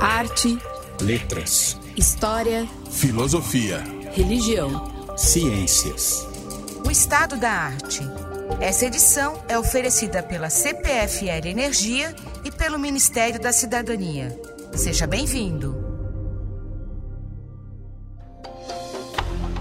[0.00, 0.58] Arte,
[1.02, 6.26] letras, história, filosofia, religião, ciências.
[6.86, 8.00] O estado da arte.
[8.62, 14.34] Essa edição é oferecida pela CPFL Energia e pelo Ministério da Cidadania.
[14.74, 15.76] Seja bem-vindo.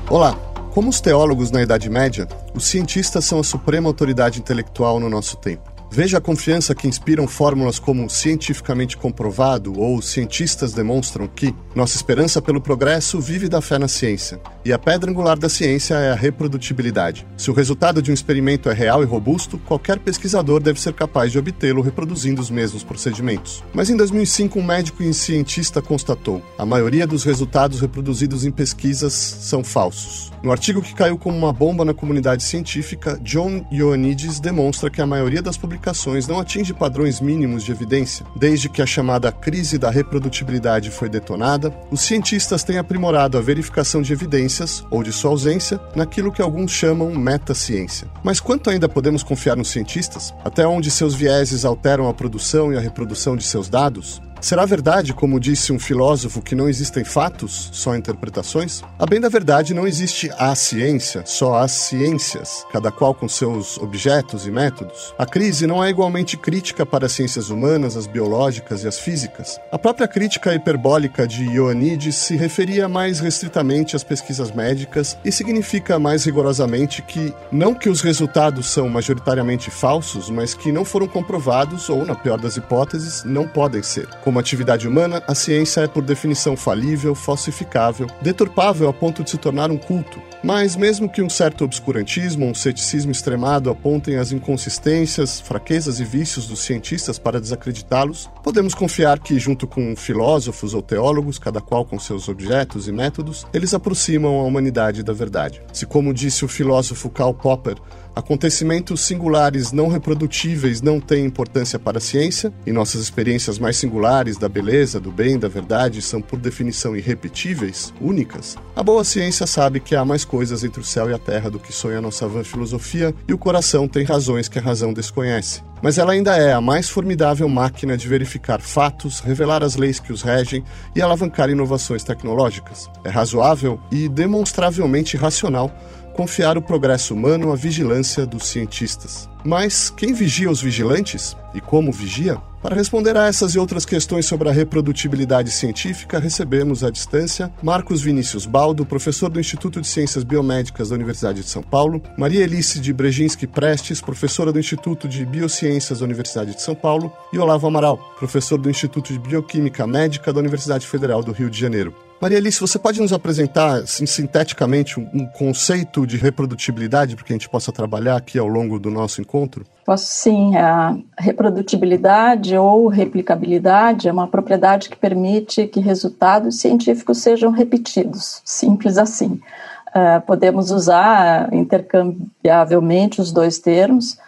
[0.09, 0.37] Olá.
[0.71, 5.35] Como os teólogos na Idade Média, os cientistas são a suprema autoridade intelectual no nosso
[5.35, 5.68] tempo.
[5.91, 12.39] Veja a confiança que inspiram fórmulas como cientificamente comprovado ou cientistas demonstram que nossa esperança
[12.39, 14.39] pelo progresso vive da fé na ciência.
[14.63, 17.25] E a pedra angular da ciência é a reprodutibilidade.
[17.35, 21.31] Se o resultado de um experimento é real e robusto, qualquer pesquisador deve ser capaz
[21.31, 23.63] de obtê-lo reproduzindo os mesmos procedimentos.
[23.73, 29.13] Mas em 2005, um médico e cientista constatou: a maioria dos resultados reproduzidos em pesquisas
[29.13, 30.31] são falsos.
[30.43, 35.07] No artigo que caiu como uma bomba na comunidade científica, John Ioannidis demonstra que a
[35.07, 35.78] maioria das publicações
[36.27, 38.25] não atinge padrões mínimos de evidência.
[38.35, 44.01] Desde que a chamada crise da reprodutibilidade foi detonada, os cientistas têm aprimorado a verificação
[44.01, 48.07] de evidências, ou de sua ausência, naquilo que alguns chamam metaciência.
[48.23, 50.33] Mas quanto ainda podemos confiar nos cientistas?
[50.43, 54.21] Até onde seus vieses alteram a produção e a reprodução de seus dados?
[54.41, 58.81] Será verdade, como disse um filósofo, que não existem fatos, só interpretações?
[58.97, 63.77] A bem da verdade, não existe a ciência, só as ciências, cada qual com seus
[63.77, 65.13] objetos e métodos.
[65.17, 69.59] A crise não é igualmente crítica para as ciências humanas, as biológicas e as físicas.
[69.73, 75.99] A própria crítica hiperbólica de Ioannidis se referia mais restritamente às pesquisas médicas e significa
[75.99, 81.89] mais rigorosamente que não que os resultados são majoritariamente falsos, mas que não foram comprovados
[81.89, 84.07] ou, na pior das hipóteses, não podem ser.
[84.29, 89.39] Como atividade humana, a ciência é por definição falível, falsificável, deturpável a ponto de se
[89.39, 90.21] tornar um culto.
[90.43, 96.45] Mas, mesmo que um certo obscurantismo, um ceticismo extremado apontem as inconsistências, fraquezas e vícios
[96.45, 101.97] dos cientistas para desacreditá-los, podemos confiar que, junto com filósofos ou teólogos, cada qual com
[101.97, 105.59] seus objetos e métodos, eles aproximam a humanidade da verdade.
[105.73, 107.77] Se, como disse o filósofo Karl Popper,
[108.15, 114.37] Acontecimentos singulares não reprodutíveis não têm importância para a ciência, e nossas experiências mais singulares
[114.37, 118.57] da beleza, do bem, da verdade são, por definição, irrepetíveis, únicas.
[118.75, 121.59] A boa ciência sabe que há mais coisas entre o céu e a terra do
[121.59, 125.61] que sonha a nossa vã filosofia, e o coração tem razões que a razão desconhece.
[125.81, 130.11] Mas ela ainda é a mais formidável máquina de verificar fatos, revelar as leis que
[130.11, 132.89] os regem e alavancar inovações tecnológicas.
[133.03, 135.73] É razoável e demonstravelmente racional
[136.09, 139.29] confiar o progresso humano à vigilância dos cientistas.
[139.43, 142.37] Mas quem vigia os vigilantes e como vigia?
[142.61, 148.01] Para responder a essas e outras questões sobre a reprodutibilidade científica, recebemos à distância Marcos
[148.01, 152.81] Vinícius Baldo, professor do Instituto de Ciências Biomédicas da Universidade de São Paulo, Maria Elice
[152.81, 157.65] de Brejinski Prestes, professora do Instituto de Biociências da Universidade de São Paulo, e Olavo
[157.65, 162.08] Amaral, professor do Instituto de Bioquímica Médica da Universidade Federal do Rio de Janeiro.
[162.21, 167.31] Maria Alice, você pode nos apresentar, assim, sinteticamente, um, um conceito de reprodutibilidade para que
[167.31, 169.65] a gente possa trabalhar aqui ao longo do nosso encontro?
[169.85, 170.57] Posso sim.
[170.57, 178.41] A reprodutibilidade ou replicabilidade é uma propriedade que permite que resultados científicos sejam repetidos.
[178.43, 179.39] Simples assim.
[179.87, 184.19] Uh, podemos usar intercambiavelmente os dois termos,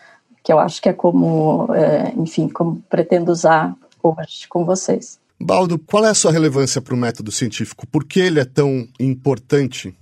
[0.42, 5.21] que eu acho que é como, é, enfim, como pretendo usar hoje com vocês.
[5.44, 7.88] Baldo, qual é a sua relevância para o método científico?
[7.88, 9.96] Por que ele é tão importante?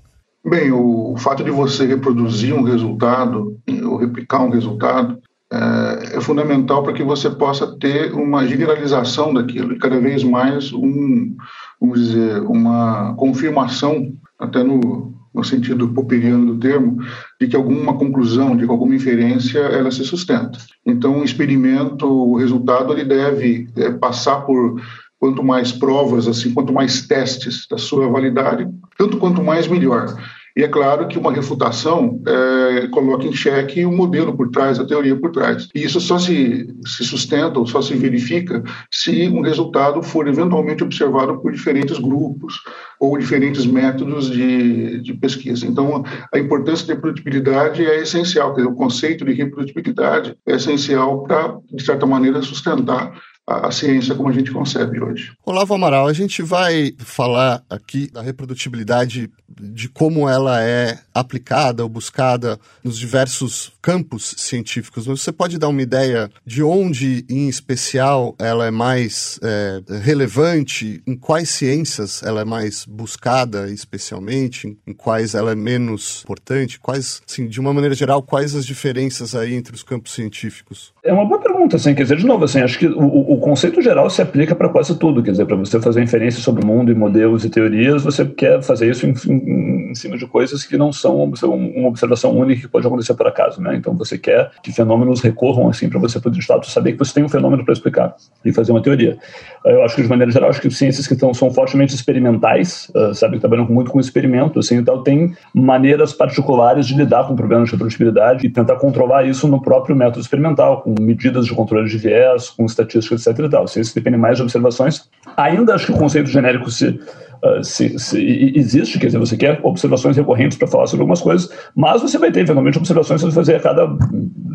[0.45, 5.19] Bem, o, fato de você reproduzir um resultado ou replicar um resultado
[5.51, 10.71] é, é fundamental para que você possa ter uma generalização daquilo e cada vez mais
[10.71, 11.35] um,
[11.79, 16.97] vamos dizer, uma confirmação, até no, no sentido popperiano do termo,
[17.39, 20.57] de que alguma conclusão, de que alguma inferência, ela se sustenta.
[20.85, 24.81] Então, o experimento, o resultado, ele deve é, passar por
[25.19, 30.15] quanto mais provas, assim, quanto mais testes da sua validade, tanto quanto mais melhor.
[30.59, 34.85] E é claro que uma refutação é, coloca em xeque o modelo por trás, a
[34.85, 35.69] teoria por trás.
[35.73, 40.83] E isso só se, se sustenta ou só se verifica se um resultado for eventualmente
[40.83, 42.55] observado por diferentes grupos
[42.99, 45.65] ou diferentes métodos de, de pesquisa.
[45.65, 46.03] Então,
[46.33, 51.57] a importância da reprodutibilidade é essencial, quer dizer, o conceito de reprodutibilidade é essencial para,
[51.71, 53.13] de certa maneira, sustentar
[53.49, 55.31] a, ciência como a gente concebe hoje.
[55.43, 61.89] Olavo Amaral, a gente vai falar aqui da reprodutibilidade, de como ela é aplicada ou
[61.89, 65.05] buscada nos diversos campos científicos.
[65.05, 71.15] Você pode dar uma ideia de onde, em especial, ela é mais é, relevante, em
[71.15, 77.47] quais ciências ela é mais buscada especialmente, em quais ela é menos importante, quais, assim,
[77.47, 80.93] de uma maneira geral, quais as diferenças aí entre os campos científicos?
[81.01, 83.81] É uma boa pergunta, assim, quer dizer, de novo, assim, acho que o, o conceito
[83.81, 86.91] geral se aplica para quase tudo, quer dizer, para você fazer inferência sobre o mundo
[86.91, 90.75] e modelos e teorias, você quer fazer isso em, em, em cima de coisas que
[90.75, 93.77] não são uma observação única que pode acontecer por acaso, né?
[93.77, 97.13] Então você quer que fenômenos recorram, assim, para você poder, de fato, saber que você
[97.13, 98.13] tem um fenômeno para explicar
[98.43, 99.17] e fazer uma teoria.
[99.65, 103.13] Eu acho que, de maneira geral, acho que ciências que estão, são fortemente experimentais, uh,
[103.13, 107.67] sabe, que trabalham muito com experimento, assim, então tem maneiras particulares de lidar com problemas
[107.67, 111.97] de reprodutibilidade e tentar controlar isso no próprio método experimental, com medidas de controle de
[111.97, 113.45] viés, com estatísticas, etc.
[113.45, 113.67] E tal.
[113.67, 116.99] Se isso depende mais de observações, ainda acho que o conceito genérico se,
[117.43, 121.49] uh, se, se, existe, quer dizer, você quer observações recorrentes para falar sobre algumas coisas,
[121.75, 123.87] mas você vai ter, eventualmente, observações que você fazer a cada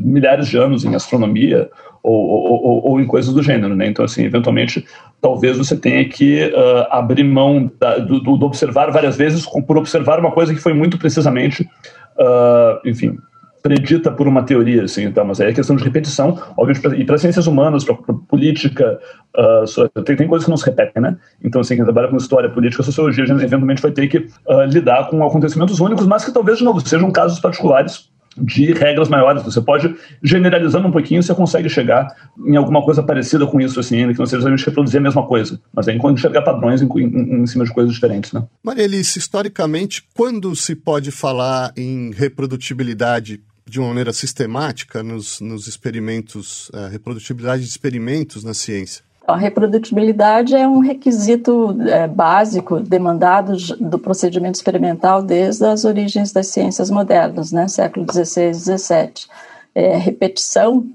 [0.04, 1.70] milhares de anos em astronomia
[2.02, 3.86] ou, ou, ou, ou, em coisas do gênero, né?
[3.86, 4.84] Então, assim, eventualmente,
[5.20, 10.20] talvez você tenha que uh, abrir mão da, do, do, observar várias vezes por observar
[10.20, 11.62] uma coisa que foi muito precisamente,
[12.18, 13.16] uh, enfim,
[13.64, 17.16] predita por uma teoria, assim, então, mas aí é questão de repetição, obviamente, e para
[17.16, 17.94] ciências humanas, para
[18.28, 19.00] política,
[19.34, 21.16] uh, tem, tem coisas que não se repetem, né?
[21.42, 24.64] Então, assim, quem trabalha com história, política, sociologia, a gente eventualmente vai ter que uh,
[24.66, 29.42] lidar com acontecimentos únicos, mas que talvez, de novo, sejam casos particulares de regras maiores.
[29.44, 32.14] Você pode, generalizando um pouquinho, você consegue chegar
[32.44, 35.58] em alguma coisa parecida com isso, assim, que não seja exatamente reproduzir a mesma coisa,
[35.72, 38.44] mas aí enxergar padrões em, em, em, cima de coisas diferentes, né?
[38.62, 45.66] Maria Alice, historicamente, quando se pode falar em reprodutibilidade de uma maneira sistemática nos, nos
[45.66, 49.02] experimentos, a reprodutibilidade de experimentos na ciência?
[49.26, 56.48] A reprodutibilidade é um requisito é, básico demandado do procedimento experimental desde as origens das
[56.48, 59.12] ciências modernas, né, século XVI e XVII.
[59.74, 60.86] É, repetição,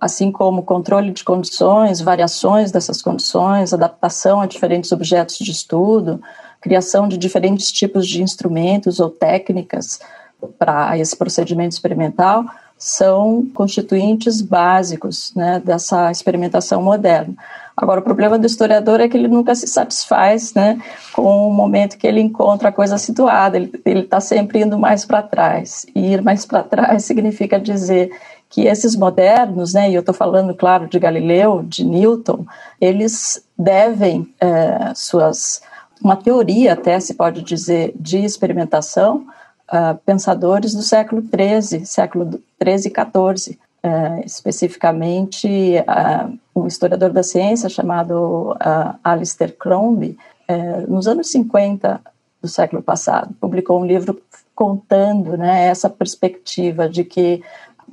[0.00, 6.18] assim como controle de condições, variações dessas condições, adaptação a diferentes objetos de estudo,
[6.62, 10.00] criação de diferentes tipos de instrumentos ou técnicas
[10.58, 12.44] para esse procedimento experimental,
[12.78, 17.34] são constituintes básicos né, dessa experimentação moderna.
[17.76, 20.80] Agora, o problema do historiador é que ele nunca se satisfaz né,
[21.12, 25.22] com o momento que ele encontra a coisa situada, ele está sempre indo mais para
[25.22, 25.84] trás.
[25.94, 28.10] E ir mais para trás significa dizer
[28.48, 32.46] que esses modernos, né, e eu estou falando, claro, de Galileu, de Newton,
[32.80, 35.60] eles devem é, suas.
[36.02, 39.26] uma teoria, até se pode dizer, de experimentação,
[39.72, 45.48] uh, pensadores do século XIII, século XIII e XIV uh, especificamente
[45.78, 50.18] uh, um historiador da ciência chamado uh, Alistair Crombie,
[50.86, 52.00] nos anos 50
[52.40, 54.22] do século passado, publicou um livro
[54.54, 57.42] contando né, essa perspectiva de que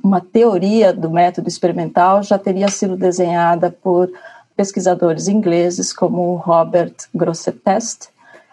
[0.02, 4.08] uma teoria do método experimental já teria sido desenhada por
[4.56, 8.08] pesquisadores ingleses como Robert Grosseteste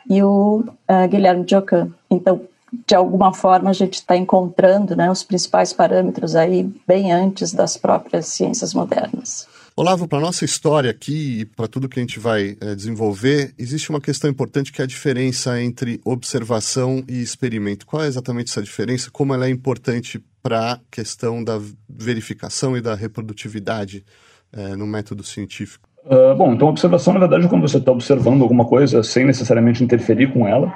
[0.09, 1.89] e o uh, Guilherme Jocan.
[2.09, 2.41] Então,
[2.87, 7.75] de alguma forma a gente está encontrando né, os principais parâmetros aí bem antes das
[7.75, 9.47] próprias ciências modernas.
[9.75, 13.53] Olavo, para a nossa história aqui e para tudo que a gente vai é, desenvolver,
[13.57, 17.85] existe uma questão importante que é a diferença entre observação e experimento.
[17.85, 19.09] Qual é exatamente essa diferença?
[19.09, 21.59] Como ela é importante para a questão da
[21.89, 24.03] verificação e da reprodutividade
[24.51, 25.89] é, no método científico?
[26.05, 29.83] Uh, bom, então observação, na verdade, é quando você está observando alguma coisa sem necessariamente
[29.83, 30.73] interferir com ela.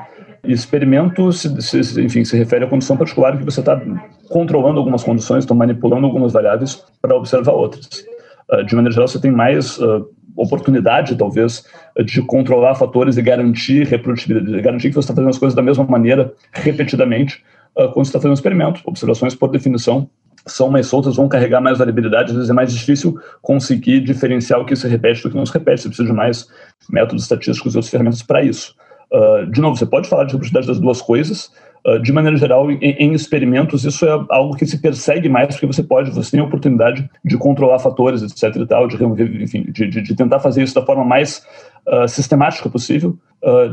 [0.47, 3.81] Experimento, se, se, enfim, se refere à condição particular que você está
[4.29, 8.05] controlando algumas condições, está manipulando algumas variáveis para observar outras.
[8.51, 11.65] Uh, de maneira geral, você tem mais uh, oportunidade, talvez,
[12.05, 15.83] de controlar fatores e garantir reprodutibilidade, garantir que você está fazendo as coisas da mesma
[15.85, 17.43] maneira, repetidamente,
[17.77, 18.81] uh, quando você está fazendo um experimento.
[18.85, 20.09] Observações, por definição,
[20.45, 24.65] são mais soltas, vão carregar mais variabilidade, às vezes é mais difícil conseguir diferenciar o
[24.65, 25.81] que se repete do que não se repete.
[25.81, 26.47] Você precisa de mais
[26.89, 28.75] métodos estatísticos e outras ferramentas para isso.
[29.11, 31.51] Uh, de novo, você pode falar de reprodutibilidade das duas coisas.
[31.85, 35.67] Uh, de maneira geral, em, em, experimentos, isso é algo que se persegue mais, porque
[35.67, 38.55] você pode, você tem a oportunidade de controlar fatores, etc.
[38.55, 38.95] e tal, de
[39.43, 41.45] enfim, de, de, de tentar fazer isso da forma mais
[41.87, 43.17] uh, sistemática possível,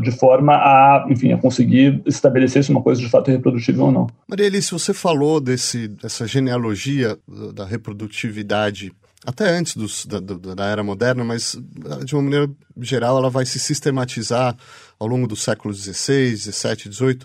[0.02, 3.90] de forma a, enfim, a conseguir estabelecer se uma coisa de fato é reprodutível ou
[3.90, 4.06] não.
[4.28, 7.16] Maria Alice, você falou desse, dessa genealogia
[7.54, 8.92] da reprodutividade
[9.24, 11.56] até antes dos, da, da, era moderna, mas
[12.04, 12.50] de uma maneira
[12.80, 14.56] geral ela vai se sistematizar
[14.98, 17.18] ao longo dos séculos XVI, XVII, XVIII.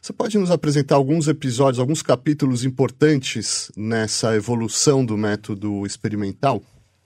[0.00, 6.62] Você pode nos apresentar alguns episódios, alguns capítulos importantes nessa evolução do método experimental?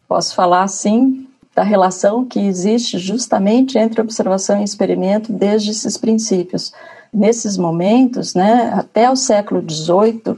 [0.09, 6.73] Posso falar, sim, da relação que existe justamente entre observação e experimento desde esses princípios.
[7.13, 10.37] Nesses momentos, né, até o século XVIII,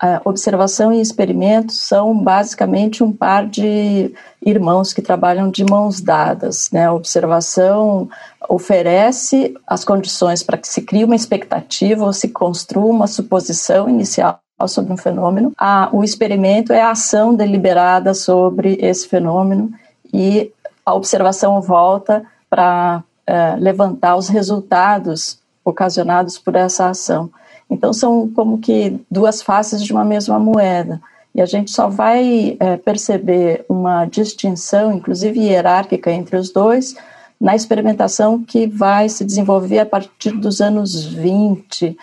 [0.00, 4.14] a observação e experimento são basicamente um par de
[4.44, 6.70] irmãos que trabalham de mãos dadas.
[6.70, 6.86] Né?
[6.86, 8.08] A observação
[8.48, 14.38] oferece as condições para que se crie uma expectativa ou se construa uma suposição inicial
[14.68, 15.52] sobre um fenômeno.
[15.58, 19.72] A, o experimento é a ação deliberada sobre esse fenômeno
[20.12, 20.52] e
[20.86, 27.30] a observação volta para é, levantar os resultados ocasionados por essa ação.
[27.70, 31.00] Então, são como que duas faces de uma mesma moeda.
[31.34, 36.96] E a gente só vai é, perceber uma distinção, inclusive hierárquica, entre os dois,
[37.40, 41.96] na experimentação que vai se desenvolver a partir dos anos 20 uh,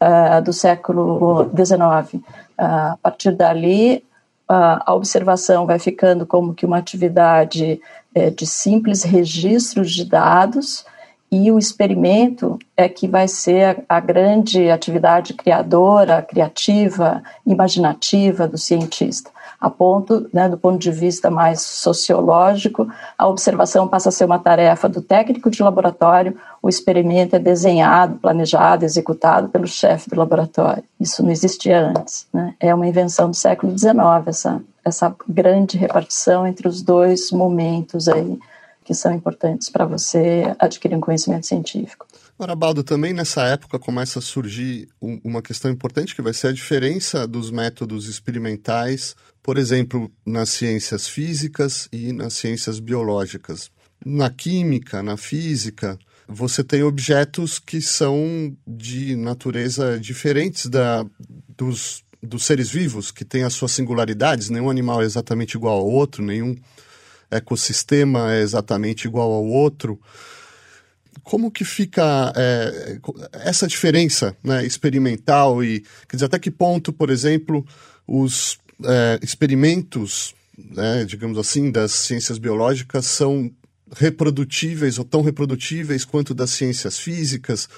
[0.00, 2.14] é, do século XIX.
[2.14, 2.22] Uh,
[2.58, 4.04] a partir dali,
[4.50, 7.80] uh, a observação vai ficando como que uma atividade
[8.14, 10.84] uh, de simples registros de dados,
[11.32, 19.30] e o experimento é que vai ser a, grande atividade criadora, criativa, imaginativa do cientista.
[19.58, 22.86] A ponto, né, do ponto de vista mais sociológico,
[23.16, 28.18] a observação passa a ser uma tarefa do técnico de laboratório, o experimento é desenhado,
[28.18, 30.84] planejado, executado pelo chefe do laboratório.
[31.00, 32.26] Isso não existia antes.
[32.30, 32.54] Né?
[32.60, 33.94] É uma invenção do século XIX,
[34.26, 38.38] essa, essa grande repartição entre os dois momentos aí
[38.92, 42.06] que são importantes para você adquirir um conhecimento científico.
[42.38, 46.52] Marabaldo, também nessa época começa a surgir um, uma questão importante que vai ser a
[46.52, 53.70] diferença dos métodos experimentais, por exemplo, nas ciências físicas e nas ciências biológicas.
[54.04, 61.06] Na química, na física, você tem objetos que são de natureza diferentes da,
[61.56, 65.88] dos, dos seres vivos, que têm as suas singularidades, nenhum animal é exatamente igual ao
[65.88, 66.56] outro, nenhum
[67.32, 70.00] ecossistema é exatamente igual ao outro.
[71.22, 72.98] Como que fica é,
[73.32, 77.64] essa diferença né, experimental e quer dizer, até que ponto, por exemplo,
[78.06, 83.50] os é, experimentos, né, digamos assim, das ciências biológicas são
[83.94, 87.68] reprodutíveis ou tão reprodutíveis quanto das ciências físicas?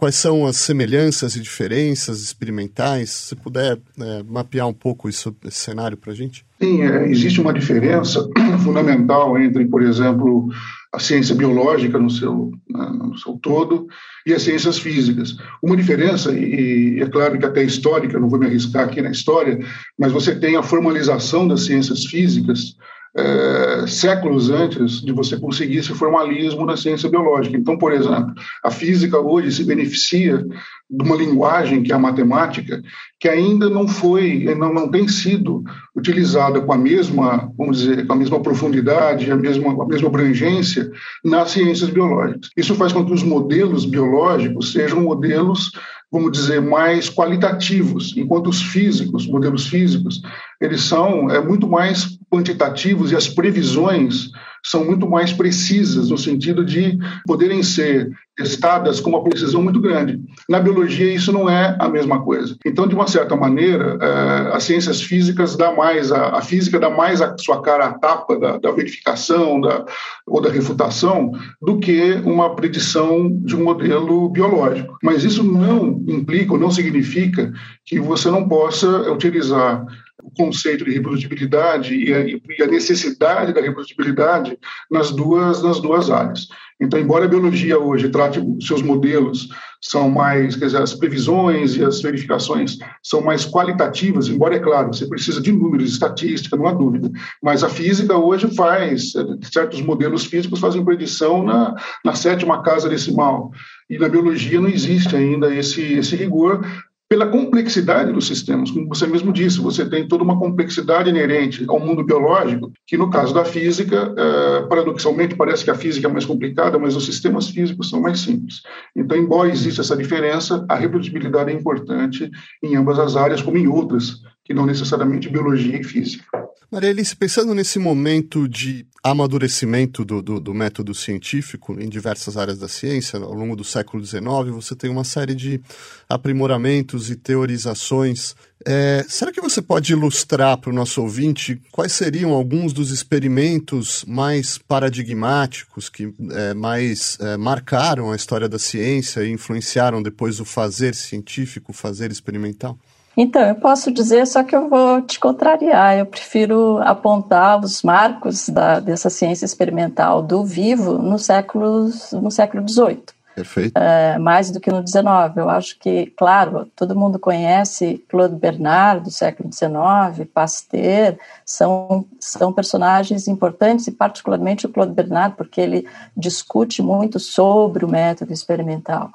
[0.00, 3.10] Quais são as semelhanças e diferenças experimentais?
[3.10, 6.42] Se puder é, mapear um pouco isso, esse cenário para a gente.
[6.58, 8.26] Sim, é, existe uma diferença
[8.64, 10.48] fundamental entre, por exemplo,
[10.90, 13.88] a ciência biológica no seu, no seu todo
[14.26, 15.36] e as ciências físicas.
[15.62, 19.58] Uma diferença, e é claro que até histórica, não vou me arriscar aqui na história,
[19.98, 22.74] mas você tem a formalização das ciências físicas
[23.16, 27.56] é, séculos antes de você conseguir esse formalismo na ciência biológica.
[27.56, 28.32] Então, por exemplo,
[28.64, 30.44] a física hoje se beneficia
[30.90, 32.82] de uma linguagem que é a matemática,
[33.18, 35.62] que ainda não foi, não, não tem sido
[35.94, 40.90] utilizada com a mesma, vamos dizer, com a mesma profundidade, a mesma, a mesma abrangência
[41.24, 42.50] nas ciências biológicas.
[42.56, 45.70] Isso faz com que os modelos biológicos sejam modelos
[46.10, 50.20] vamos dizer, mais qualitativos, enquanto os físicos, modelos físicos,
[50.60, 54.30] eles são é, muito mais quantitativos e as previsões
[54.64, 60.18] são muito mais precisas, no sentido de poderem ser testadas com uma precisão muito grande.
[60.48, 62.56] Na biologia, isso não é a mesma coisa.
[62.64, 66.88] Então, de uma certa maneira, é, as ciências físicas dá mais, a, a, física dá
[66.88, 69.84] mais a sua cara à tapa da, da verificação da,
[70.26, 74.96] ou da refutação do que uma predição de um modelo biológico.
[75.02, 77.52] Mas isso não implica ou não significa
[77.84, 79.84] que você não possa utilizar
[80.22, 84.58] o conceito de reprodutibilidade e a, e a, necessidade da reprodutibilidade
[84.90, 86.48] nas duas, nas duas áreas.
[86.80, 89.48] Então, embora a biologia hoje trate seus modelos
[89.82, 94.92] são mais, quer dizer, as previsões e as verificações são mais qualitativas, embora, é claro,
[94.92, 97.10] você precisa de números, de estatística, não há dúvida,
[97.42, 99.12] mas a física hoje faz,
[99.50, 101.74] certos modelos físicos fazem predição na,
[102.04, 103.50] na sétima casa decimal,
[103.88, 106.62] e na biologia não existe ainda esse, esse rigor,
[107.10, 108.70] pela complexidade dos sistemas.
[108.70, 113.10] Como você mesmo disse, você tem toda uma complexidade inerente ao mundo biológico, que no
[113.10, 117.50] caso da física, é, paradoxalmente, parece que a física é mais complicada, mas os sistemas
[117.50, 118.62] físicos são mais simples.
[118.94, 122.30] Então, embora exista essa diferença, a reprodutibilidade é importante
[122.62, 126.24] em ambas as áreas, como em outras, que não necessariamente biologia e física.
[126.72, 132.58] Maria Alice, pensando nesse momento de amadurecimento do, do, do, método científico em diversas áreas
[132.58, 135.60] da ciência, ao longo do século XIX, você tem uma série de
[136.08, 138.34] aprimoramentos e teorizações.
[138.66, 144.04] É, será que você pode ilustrar para o nosso ouvinte quais seriam alguns dos experimentos
[144.04, 150.44] mais paradigmáticos, que é, mais é, marcaram a história da ciência e influenciaram depois o
[150.44, 152.76] fazer científico, o fazer experimental?
[153.16, 155.98] Então, eu posso dizer, só que eu vou te contrariar.
[155.98, 162.66] Eu prefiro apontar os marcos da, dessa ciência experimental do vivo no século, no século
[162.66, 163.02] XVIII.
[163.34, 163.76] Perfeito.
[163.76, 165.04] É, mais do que no XIX.
[165.36, 172.52] Eu acho que, claro, todo mundo conhece Claude Bernard, do século XIX, Pasteur, são, são
[172.52, 175.86] personagens importantes, e particularmente o Claude Bernard, porque ele
[176.16, 179.10] discute muito sobre o método experimental.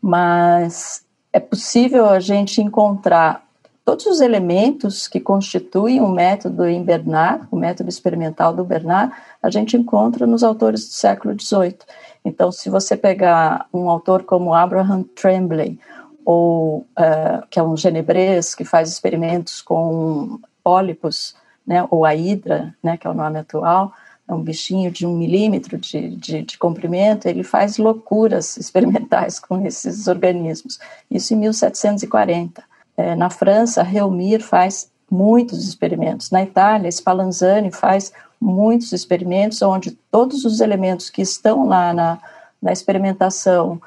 [0.00, 1.02] Mas
[1.34, 3.44] é possível a gente encontrar
[3.84, 9.12] todos os elementos que constituem o método em Bernard, o método experimental do Bernard,
[9.42, 11.78] a gente encontra nos autores do século XVIII.
[12.24, 15.76] Então, se você pegar um autor como Abraham Tremblay,
[16.24, 21.34] ou uh, que é um genebrês que faz experimentos com pólipos,
[21.66, 23.92] né, ou a hidra, né, que é o nome atual,
[24.28, 30.06] um bichinho de um milímetro de, de, de, comprimento, ele faz loucuras experimentais com esses
[30.06, 30.78] organismos.
[31.10, 32.62] Isso em 1740.
[32.96, 36.30] É, na França, Reumir faz muitos experimentos.
[36.30, 42.18] Na Itália, Spallanzani faz muitos experimentos onde todos os elementos que estão lá na,
[42.60, 43.80] na experimentação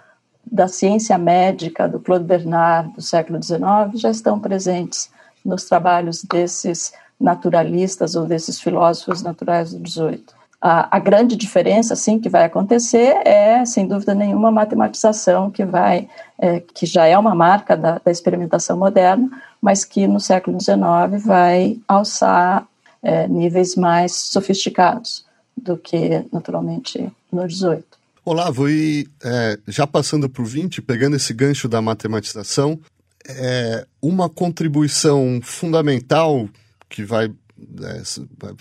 [0.49, 3.59] da ciência médica do Claude Bernard do século XIX
[3.95, 5.09] já estão presentes
[5.43, 10.35] nos trabalhos desses naturalistas ou desses filósofos naturais do 18.
[10.59, 15.63] A, a, grande diferença, sim, que vai acontecer é, sem dúvida nenhuma, a matematização que
[15.63, 16.09] vai,
[16.39, 19.29] é, que já é uma marca da, da, experimentação moderna,
[19.61, 22.67] mas que no século XIX vai alçar
[23.03, 27.85] é, níveis mais sofisticados do que, naturalmente, no 18.
[28.25, 32.79] Olavo, e é, já passando para o 20, pegando esse gancho da matematização,
[33.27, 36.49] é, uma contribuição fundamental
[36.89, 38.01] que vai, é,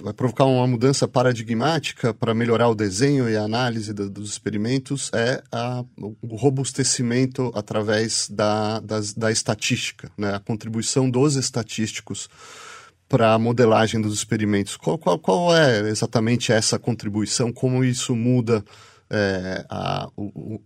[0.03, 5.11] vai provocar uma mudança paradigmática para melhorar o desenho e a análise da, dos experimentos
[5.15, 5.85] é a,
[6.23, 8.81] o robustecimento através da,
[9.17, 10.35] da estatística, né?
[10.35, 12.29] a contribuição dos estatísticos
[13.09, 14.77] para a modelagem dos experimentos.
[14.77, 17.53] Qual, qual, qual, é exatamente essa contribuição?
[17.53, 18.65] Como isso muda
[19.09, 20.09] é, a,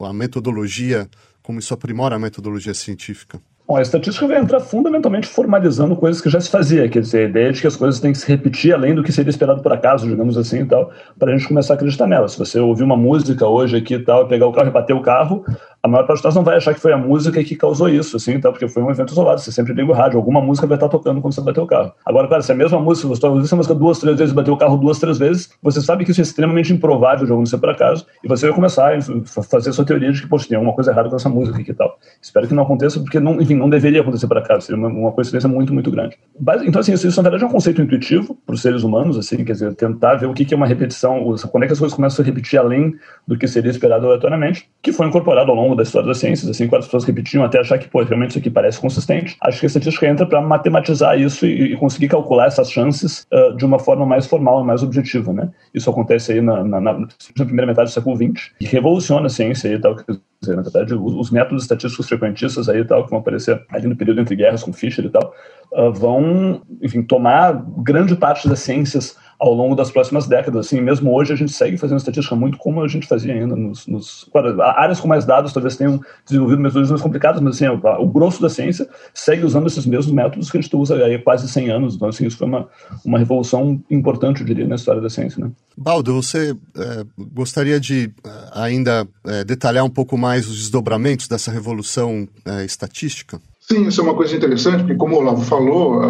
[0.01, 1.09] a metodologia,
[1.43, 3.41] como isso aprimora a metodologia científica?
[3.71, 7.29] Bom, a estatística vai entrar fundamentalmente formalizando coisas que já se fazia, quer dizer, a
[7.29, 9.73] ideia de que as coisas têm que se repetir além do que seria esperado por
[9.73, 12.27] acaso, digamos assim e tal, para a gente começar a acreditar nela.
[12.27, 15.01] Se você ouvir uma música hoje aqui e tal, pegar o carro e bater o
[15.01, 15.45] carro,
[15.83, 18.17] a maior parte de nós não vai achar que foi a música que causou isso,
[18.17, 18.51] assim, tá?
[18.51, 19.41] porque foi um evento isolado.
[19.41, 21.93] Você sempre liga o rádio, alguma música vai estar tocando quando você bater o carro.
[22.05, 24.53] Agora, claro, se é a mesma música, você ouviu essa música duas, três vezes, bateu
[24.53, 27.71] o carro duas, três vezes, você sabe que isso é extremamente improvável de acontecer por
[27.71, 30.75] acaso, e você vai começar a fazer a sua teoria de que, poxa, tem alguma
[30.75, 31.99] coisa errada com essa música aqui e tal.
[32.21, 35.13] Espero que não aconteça, porque, não, enfim, não deveria acontecer por acaso, seria uma, uma
[35.13, 36.19] coincidência muito, muito grande.
[36.67, 39.43] Então, assim, isso, isso na verdade é um conceito intuitivo para os seres humanos, assim,
[39.45, 41.97] quer dizer, tentar ver o que, que é uma repetição, quando é que as coisas
[41.97, 42.95] começam a repetir além
[43.27, 46.67] do que seria esperado aleatoriamente, que foi incorporado ao longo da história das ciências assim,
[46.67, 49.37] quando as pessoas repetiam até achar que, pô, realmente isso aqui parece consistente.
[49.43, 53.57] Acho que a estatística entra para matematizar isso e, e, conseguir calcular essas chances uh,
[53.57, 55.51] de uma forma mais formal, mais objetiva, né?
[55.75, 59.31] Isso acontece aí na, na, na, na primeira metade do século XX e revoluciona a
[59.31, 59.97] ciência e tal,
[60.41, 64.21] dizer, na verdade, os, métodos estatísticos frequentistas aí tal, que vão aparecer ali no período
[64.21, 65.35] entre guerras com Fischer e tal,
[65.73, 70.67] uh, vão, enfim, tomar grande parte das ciências ao longo das próximas décadas.
[70.67, 73.87] Assim, mesmo hoje a gente segue fazendo estatística muito como a gente fazia ainda nos,
[73.87, 78.03] nos claro, áreas com mais dados talvez tenham desenvolvido metodologias mais complicadas, mas assim, o,
[78.03, 81.49] o, grosso da ciência segue usando esses mesmos métodos que a gente usa há quase
[81.49, 81.95] 100 anos.
[81.95, 82.69] Então, assim, isso foi uma,
[83.03, 85.43] uma revolução importante, eu diria, na história da ciência.
[85.43, 85.51] Né?
[85.77, 91.51] Baldo, você é, gostaria de é, ainda é, detalhar um pouco mais os desdobramentos dessa
[91.51, 93.41] revolução é, estatística?
[93.71, 96.01] Sim, isso é uma coisa interessante, porque, como o Olavo falou,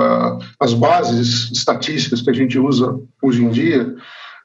[0.58, 3.94] as bases estatísticas que a gente usa hoje em dia,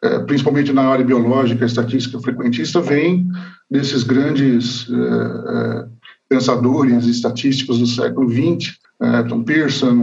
[0.04, 3.26] é, principalmente na área biológica, estatística frequentista, vêm
[3.72, 5.86] desses grandes é, é,
[6.28, 8.74] pensadores estatísticos do século XX,
[9.30, 9.94] Tom Pearson,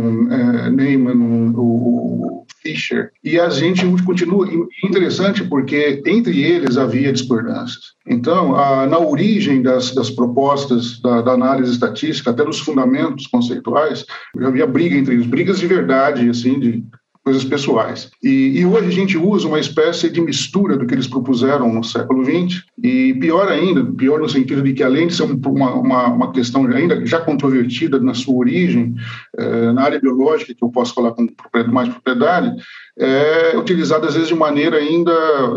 [0.70, 3.10] Neyman, o Fischer.
[3.24, 4.48] E a gente continua
[4.84, 7.92] interessante porque entre eles havia discordâncias.
[8.06, 14.06] Então, a, na origem das, das propostas da, da, análise estatística, até nos fundamentos conceituais,
[14.40, 16.84] havia briga entre eles, brigas de verdade, assim, de
[17.24, 18.10] coisas pessoais.
[18.22, 21.84] E, e, hoje a gente usa uma espécie de mistura do que eles propuseram no
[21.84, 26.06] século XX, e pior ainda, pior no sentido de que, além de ser uma, uma,
[26.08, 28.94] uma questão ainda já controvertida na sua origem,
[29.38, 31.28] eh, na área biológica, que eu posso falar com
[31.70, 32.56] mais propriedade,
[32.98, 35.12] é utilizada às vezes de maneira ainda,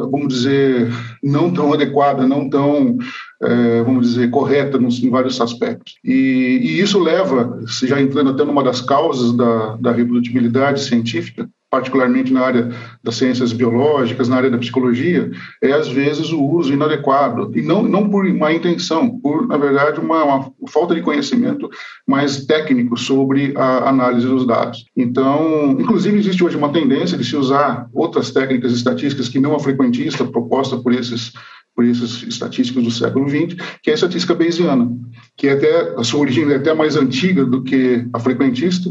[0.10, 0.90] vamos dizer,
[1.22, 2.98] não tão adequada, não tão,
[3.42, 5.96] é, vamos dizer, correta nos, em vários aspectos.
[6.04, 12.32] E, e, isso leva, já entrando até numa das causas da, da reprodutibilidade científica, particularmente
[12.32, 12.70] na área
[13.04, 15.30] das ciências biológicas, na área da psicologia,
[15.62, 20.00] é às vezes o uso inadequado, e não, não por má intenção, por, na verdade,
[20.00, 21.70] uma, uma falta de conhecimento
[22.08, 24.86] mais técnico sobre a análise dos dados.
[24.96, 29.60] Então, inclusive, existe hoje uma tendência de se usar outras técnicas estatísticas que não a
[29.60, 31.34] frequentista proposta por esses
[31.76, 34.90] por esses estatísticos do século XX, que é a estatística bayesiana,
[35.36, 38.90] que é até a sua origem é até mais antiga do que a frequentista,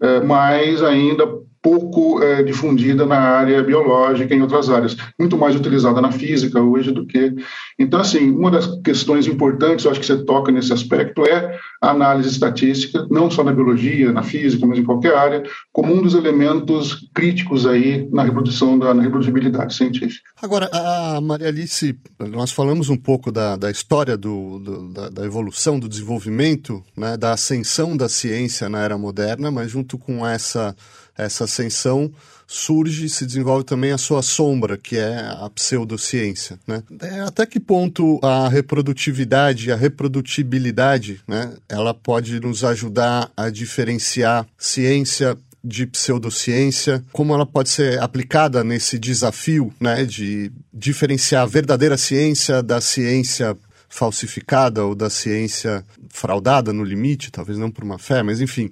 [0.00, 1.26] é, mas ainda
[1.62, 6.60] pouco é, difundida na área biológica e em outras áreas, muito mais utilizada na física
[6.60, 7.34] hoje do que.
[7.78, 11.90] Então, assim, uma das questões importantes, eu acho que você toca nesse aspecto, é a
[11.90, 16.14] análise estatística, não só na biologia, na física, mas em qualquer área, como um dos
[16.14, 20.28] elementos críticos aí na reprodução da na reprodutibilidade científica.
[20.40, 25.24] Agora, a Maria Alice, nós falamos um pouco da, da história do, do da, da,
[25.24, 30.74] evolução, do desenvolvimento, né, da ascensão da ciência na era moderna, mas junto com essa
[31.16, 32.12] essa ascensão
[32.46, 36.58] surge e se desenvolve também a sua sombra, que é a pseudociência.
[36.66, 36.82] Né?
[37.00, 44.46] É, até que ponto a reprodutividade, a reprodutibilidade, né, ela pode nos ajudar a diferenciar
[44.58, 51.96] ciência de pseudociência, como ela pode ser aplicada nesse desafio né, de diferenciar a verdadeira
[51.96, 53.56] ciência da ciência
[53.88, 58.70] falsificada ou da ciência fraudada no limite, talvez não por uma fé, mas enfim,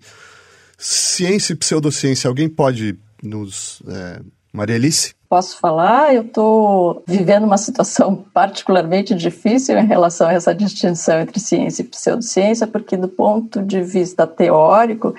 [0.82, 3.82] Ciência e pseudociência, alguém pode nos.
[3.86, 5.14] É, Maria Alice?
[5.28, 6.14] Posso falar?
[6.14, 11.84] Eu estou vivendo uma situação particularmente difícil em relação a essa distinção entre ciência e
[11.84, 15.14] pseudociência, porque, do ponto de vista teórico,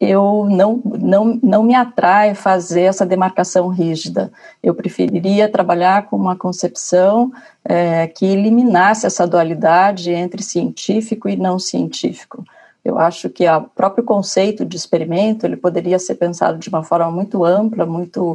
[0.00, 4.32] eu não, não, não me atrai fazer essa demarcação rígida.
[4.62, 7.32] Eu preferiria trabalhar com uma concepção
[7.64, 12.44] é, que eliminasse essa dualidade entre científico e não científico.
[12.84, 17.10] Eu acho que o próprio conceito de experimento ele poderia ser pensado de uma forma
[17.10, 18.32] muito ampla, muito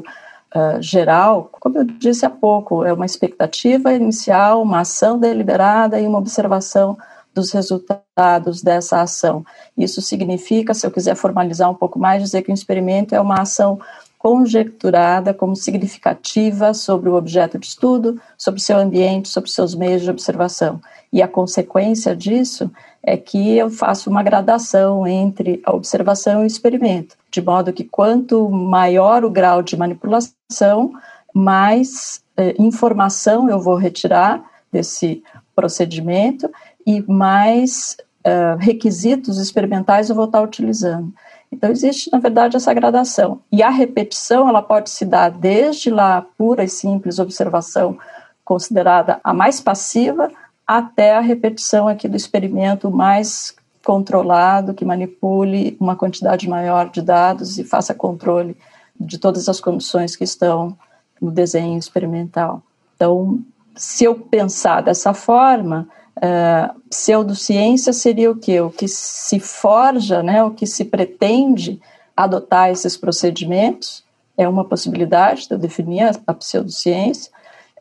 [0.55, 1.49] uh, geral.
[1.59, 6.97] Como eu disse há pouco, é uma expectativa inicial, uma ação deliberada e uma observação
[7.33, 9.45] dos resultados dessa ação.
[9.77, 13.41] Isso significa, se eu quiser formalizar um pouco mais, dizer que um experimento é uma
[13.41, 13.79] ação
[14.17, 20.09] conjecturada como significativa sobre o objeto de estudo, sobre seu ambiente, sobre seus meios de
[20.09, 20.81] observação.
[21.13, 22.69] E a consequência disso
[23.01, 27.83] é que eu faço uma gradação entre a observação e o experimento, de modo que
[27.83, 30.91] quanto maior o grau de manipulação,
[31.33, 35.23] mais eh, informação eu vou retirar desse
[35.55, 36.49] procedimento
[36.85, 41.13] e mais eh, requisitos experimentais eu vou estar utilizando.
[41.51, 43.39] Então existe, na verdade, essa gradação.
[43.51, 47.97] E a repetição, ela pode se dar desde lá pura e simples observação
[48.43, 50.31] considerada a mais passiva,
[50.65, 57.57] até a repetição aqui do experimento mais controlado, que manipule uma quantidade maior de dados
[57.57, 58.57] e faça controle
[58.99, 60.77] de todas as condições que estão
[61.21, 62.61] no desenho experimental.
[62.95, 63.39] Então,
[63.75, 68.59] se eu pensar dessa forma, uh, pseudociência seria o que?
[68.59, 71.79] O que se forja, né, o que se pretende
[72.15, 74.03] adotar esses procedimentos,
[74.37, 77.31] é uma possibilidade de eu definir a, a pseudociência,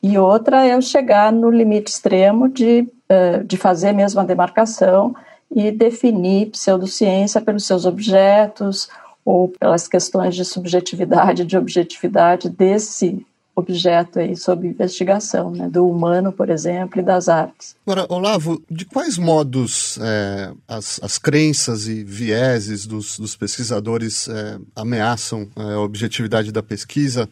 [0.03, 5.15] e outra é eu chegar no limite extremo de, uh, de fazer mesmo a demarcação
[5.55, 8.89] e definir pseudociência pelos seus objetos
[9.25, 13.25] ou pelas questões de subjetividade, de objetividade desse
[13.57, 17.75] objeto aí sob investigação, né, do humano, por exemplo, e das artes.
[17.87, 24.59] Agora, Olavo, de quais modos é, as, as crenças e vieses dos, dos pesquisadores é,
[24.77, 27.29] ameaçam é, a objetividade da pesquisa?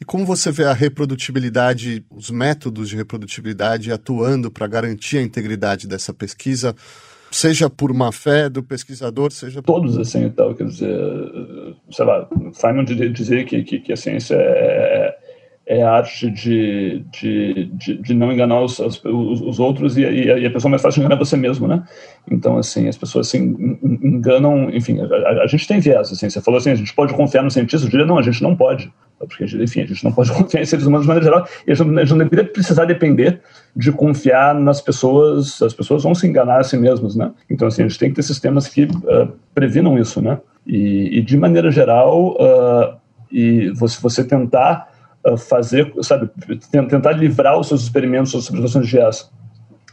[0.00, 5.88] E como você vê a reprodutibilidade, os métodos de reprodutibilidade atuando para garantir a integridade
[5.88, 6.72] dessa pesquisa,
[7.30, 10.96] seja por má fé do pesquisador, seja todos assim e tal, quer dizer,
[11.90, 14.97] sei lá, Feynman dizer que, que, que a ciência é,
[15.68, 20.46] é a arte de, de, de, de não enganar os, os, os outros e, e,
[20.46, 21.84] a pessoa mais fácil enganar você mesmo, né?
[22.30, 26.56] Então, assim, as pessoas assim, enganam, enfim, a, a, gente tem viés, assim, você falou
[26.56, 29.44] assim, a gente pode confiar no cientista, eu diria, não, a gente não pode porque,
[29.44, 31.88] enfim, a gente não pode confiar em seres humanos de maneira geral, e a gente
[31.90, 33.40] a gente não deveria precisar depender
[33.74, 37.32] de confiar nas pessoas, as pessoas vão se enganar a si mesmas, né?
[37.50, 40.38] Então, assim, a gente tem que ter sistemas que uh, previnam isso, né?
[40.66, 42.96] E, e de maneira geral, uh,
[43.30, 44.88] e você, você tentar
[45.36, 46.30] fazer, sabe,
[46.70, 49.30] tentar livrar os seus experimentos, suas observações de GES,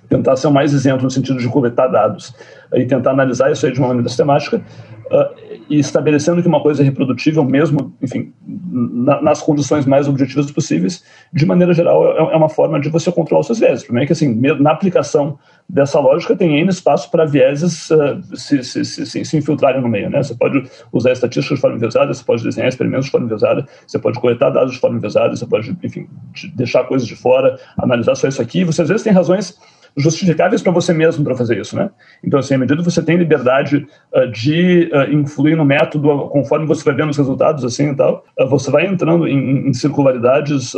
[0.08, 2.34] tentar ser o mais isento no sentido de coletar dados.
[2.74, 6.82] E tentar analisar isso aí de uma maneira sistemática, uh, e estabelecendo que uma coisa
[6.82, 12.38] é reprodutível mesmo, enfim, na, nas condições mais objetivas possíveis, de maneira geral, é, é
[12.38, 13.84] uma forma de você controlar os seus vieses.
[13.84, 18.22] O problema é que, assim, na aplicação dessa lógica, tem N espaço para vieses uh,
[18.36, 20.22] se, se, se, se, infiltrarem no meio, né?
[20.22, 23.98] Você pode usar estatísticas de forma enviesada, você pode desenhar experimentos de forma enviesada, você
[23.98, 26.08] pode coletar dados de forma enviesada, você pode, enfim,
[26.54, 28.64] deixar coisas de fora, analisar só isso aqui.
[28.64, 29.58] Você, às vezes, tem razões
[29.98, 31.90] justificáveis para você mesmo para fazer isso, né?
[32.24, 36.66] Então, assim, à medida que você tem liberdade uh, de uh, influir no método conforme
[36.66, 40.74] você vai vendo os resultados, assim e tal, uh, você vai entrando em, em circularidades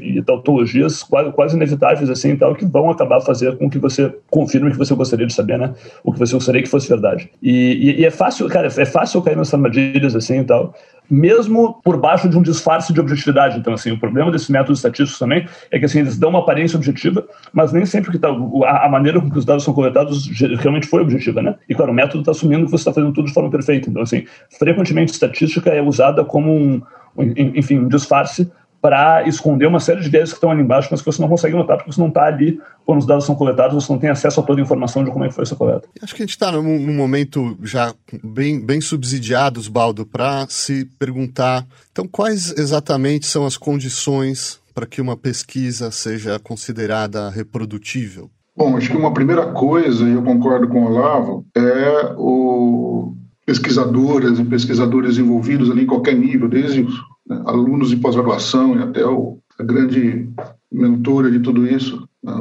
[0.00, 4.12] e tautologias quase, quase inevitáveis, assim e tal, que vão acabar fazer com que você
[4.28, 5.72] confirme que você gostaria de saber, né?
[6.02, 7.30] O que você gostaria que fosse verdade.
[7.42, 10.74] E, e, e é fácil, cara, é fácil cair nas armadilhas, assim e tal,
[11.10, 13.58] mesmo por baixo de um disfarce de objetividade.
[13.58, 16.76] Então, assim, o problema desses métodos estatísticos também é que assim, eles dão uma aparência
[16.76, 20.28] objetiva, mas nem sempre que tá, a, a maneira com que os dados são coletados
[20.58, 21.56] realmente foi objetiva, né?
[21.68, 23.90] E, claro, o método está assumindo que você está fazendo tudo de forma perfeita.
[23.90, 24.24] Então, assim,
[24.58, 26.82] frequentemente estatística é usada como um,
[27.16, 31.06] enfim, um disfarce para esconder uma série de viés que estão ali embaixo, mas que
[31.06, 33.92] você não consegue notar porque você não está ali quando os dados são coletados, você
[33.92, 35.86] não tem acesso a toda a informação de como é que foi essa coleta.
[36.02, 40.86] Acho que a gente está num, num, momento já bem, bem subsidiados, Baldo, para se
[40.98, 48.30] perguntar, então quais exatamente são as condições para que uma pesquisa seja considerada reprodutível?
[48.56, 53.14] Bom, acho que uma primeira coisa, e eu concordo com o Olavo, é o
[53.46, 56.94] pesquisadoras e pesquisadores envolvidos ali em qualquer nível, desde os
[57.30, 60.28] né, alunos de pós-graduação e até o, a grande
[60.70, 62.34] mentora de tudo isso, né,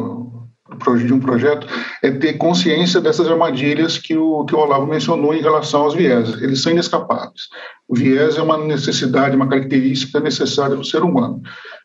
[1.06, 1.68] de um projeto,
[2.02, 6.42] é ter consciência dessas armadilhas que o, que o Olavo mencionou em relação aos vieses.
[6.42, 7.50] Eles são inescapáveis.
[7.88, 11.42] O viés é uma necessidade, uma característica necessária do ser humano.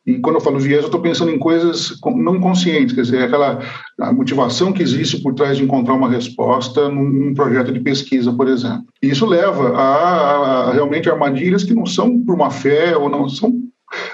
[0.06, 3.60] E quando eu falo viés, eu estou pensando em coisas não conscientes, quer dizer, aquela
[3.98, 8.48] a motivação que existe por trás de encontrar uma resposta num, projeto de pesquisa, por
[8.48, 8.84] exemplo.
[9.02, 13.28] E isso leva a, a realmente armadilhas que não são por má fé ou não
[13.28, 13.63] são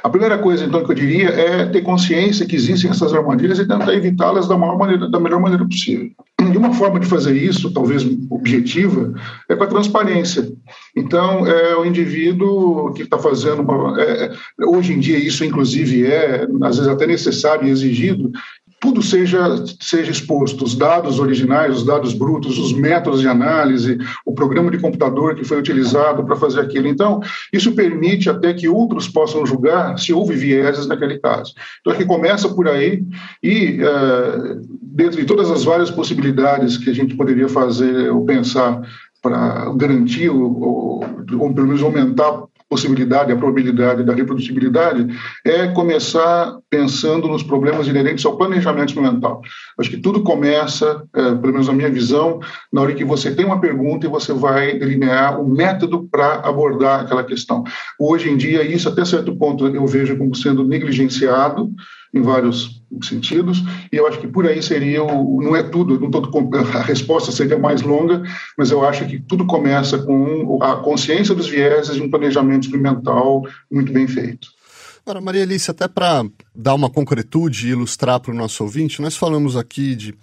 [0.03, 3.67] a primeira coisa, então, que eu diria é ter consciência que existem essas armadilhas e
[3.67, 6.11] tentar evitá-las da, da melhor maneira possível.
[6.41, 9.13] E uma forma de fazer isso, talvez objetiva,
[9.49, 10.51] é com a transparência.
[10.97, 14.01] Então, é o indivíduo que está fazendo uma.
[14.01, 14.33] É,
[14.65, 18.33] hoje em dia, isso, inclusive, é, às vezes, até necessário e exigido,
[18.81, 24.33] tudo seja, seja exposto, os dados originais, os dados brutos, os métodos de análise, o
[24.33, 26.89] programa de computador que foi utilizado para fazer aquilo.
[26.89, 27.21] Então,
[27.53, 31.53] isso permite até que outros possam julgar se houve vieses naquele caso.
[31.81, 33.05] Então, aqui começa por aí
[33.43, 38.81] e, uh, dentro de todas as várias possibilidades que a gente poderia fazer ou pensar
[39.21, 41.05] para garantir ou, ou,
[41.39, 45.09] ou pelo menos aumentar possibilidade, a probabilidade da reprodutibilidade,
[45.45, 49.43] é começar pensando nos problemas inerentes ao planejamento experimental.
[49.77, 52.39] Acho que tudo começa, é, pelo menos na minha visão,
[52.73, 57.01] na hora que você tem uma pergunta e você vai delinear o método para abordar
[57.01, 57.65] aquela questão.
[57.99, 61.73] Hoje em dia, isso até certo ponto eu vejo como sendo negligenciado,
[62.13, 66.11] em vários sentidos, e eu acho que por aí seria o, não é tudo, não
[66.75, 68.23] a resposta seria mais longa,
[68.59, 73.43] mas eu acho que tudo começa com a consciência dos vieses de um planejamento experimental
[73.71, 74.49] muito bem feito.
[75.05, 79.17] Agora, Maria Alice, até para dar uma concretude e ilustrar para o nosso ouvinte, nós
[79.17, 80.15] falamos aqui de,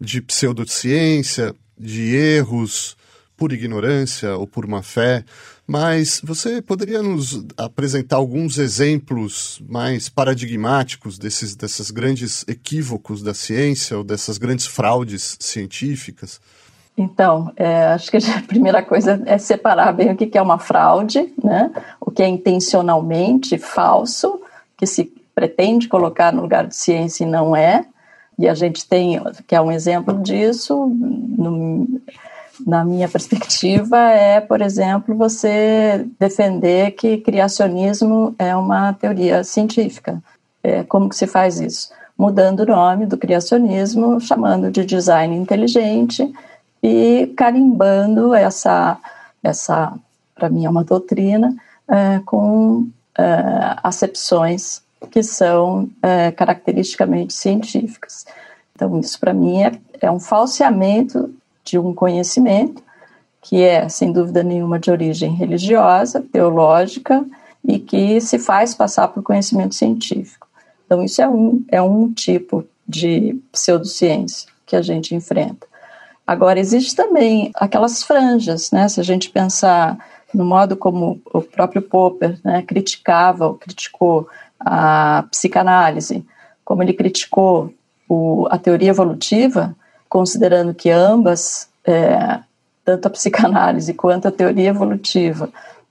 [0.00, 2.96] de pseudociência, de erros
[3.36, 5.24] por ignorância ou por má fé,
[5.66, 13.98] mas você poderia nos apresentar alguns exemplos mais paradigmáticos desses, desses grandes equívocos da ciência
[13.98, 16.40] ou dessas grandes fraudes científicas?
[16.96, 21.32] Então, é, acho que a primeira coisa é separar bem o que é uma fraude,
[21.42, 21.70] né?
[22.00, 24.40] o que é intencionalmente falso,
[24.76, 27.84] que se pretende colocar no lugar de ciência e não é.
[28.38, 32.00] E a gente tem, que é um exemplo disso, no,
[32.64, 40.22] na minha perspectiva, é, por exemplo, você defender que criacionismo é uma teoria científica.
[40.62, 41.90] É, como que se faz isso?
[42.16, 46.32] Mudando o nome do criacionismo, chamando de design inteligente
[46.82, 48.98] e carimbando essa,
[49.42, 49.92] essa
[50.34, 51.54] para mim é uma doutrina,
[51.88, 52.88] é, com
[53.18, 58.26] é, acepções que são é, caracteristicamente científicas.
[58.74, 61.34] Então, isso para mim é, é um falseamento
[61.66, 62.82] de um conhecimento
[63.42, 67.24] que é, sem dúvida nenhuma, de origem religiosa, teológica
[67.64, 70.48] e que se faz passar por conhecimento científico.
[70.84, 75.66] Então, isso é um, é um tipo de pseudociência que a gente enfrenta.
[76.26, 78.88] Agora, existe também aquelas franjas, né?
[78.88, 79.96] Se a gente pensar
[80.34, 86.24] no modo como o próprio Popper né, criticava, ou criticou a psicanálise,
[86.64, 87.72] como ele criticou
[88.08, 89.74] o, a teoria evolutiva,
[90.16, 92.38] considerando que ambas, é,
[92.82, 95.50] tanto a psicanálise quanto a teoria evolutiva,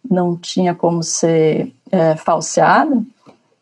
[0.09, 3.03] não tinha como ser é, falseada,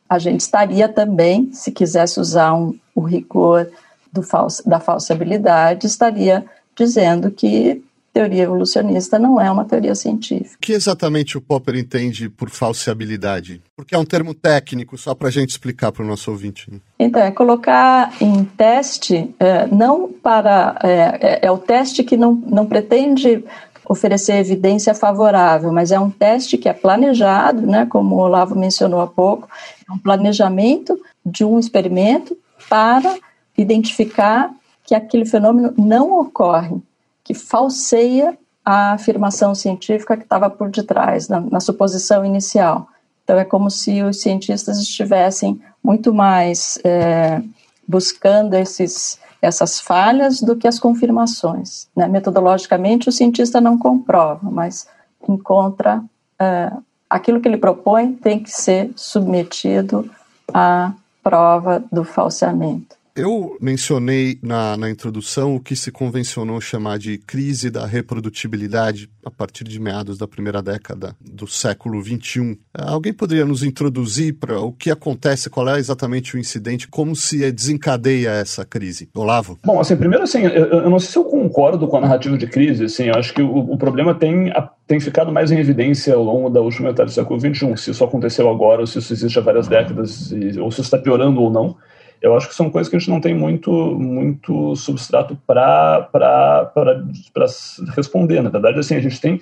[0.08, 3.70] a gente estaria também, se quisesse usar um, o rigor
[4.10, 6.46] do falso, da falsibilidade, estaria
[6.78, 10.56] dizendo que teoria evolucionista não é uma teoria científica.
[10.56, 13.62] O que exatamente o Popper entende por falseabilidade?
[13.76, 16.72] Porque é um termo técnico, só para a gente explicar para o nosso ouvinte.
[17.00, 20.78] Então, é colocar em teste, é, não para.
[20.84, 23.44] É, é, é o teste que não, não pretende
[23.86, 29.02] oferecer evidência favorável, mas é um teste que é planejado, né, como o Olavo mencionou
[29.02, 29.50] há pouco,
[29.90, 32.38] é um planejamento de um experimento
[32.70, 33.18] para
[33.58, 34.52] identificar
[34.86, 36.82] que aquele fenômeno não ocorre
[37.24, 42.88] que falseia a afirmação científica que estava por detrás, na, na suposição inicial.
[43.24, 47.42] Então, é como se os cientistas estivessem muito mais é,
[47.88, 51.88] buscando esses, essas falhas do que as confirmações.
[51.96, 52.08] Né?
[52.08, 54.88] Metodologicamente, o cientista não comprova, mas
[55.28, 56.04] encontra
[56.40, 56.72] é,
[57.10, 60.10] aquilo que ele propõe tem que ser submetido
[60.54, 62.98] à prova do falseamento.
[63.16, 69.30] Eu mencionei na, na introdução o que se convencionou chamar de crise da reprodutibilidade a
[69.30, 72.58] partir de meados da primeira década do século XXI.
[72.74, 77.52] Alguém poderia nos introduzir para o que acontece, qual é exatamente o incidente, como se
[77.52, 79.08] desencadeia essa crise?
[79.14, 79.60] Olavo?
[79.64, 82.48] Bom, assim, primeiro assim, eu, eu não sei se eu concordo com a narrativa de
[82.48, 84.52] crise, assim, eu acho que o, o problema tem,
[84.88, 88.04] tem ficado mais em evidência ao longo da última metade do século XXI, se isso
[88.04, 91.52] aconteceu agora ou se isso existe há várias décadas, ou se isso está piorando ou
[91.52, 91.78] não
[92.24, 96.10] eu acho que são coisas que a gente não tem muito, muito substrato para
[97.94, 98.42] responder.
[98.42, 99.42] Na verdade, assim, a gente tem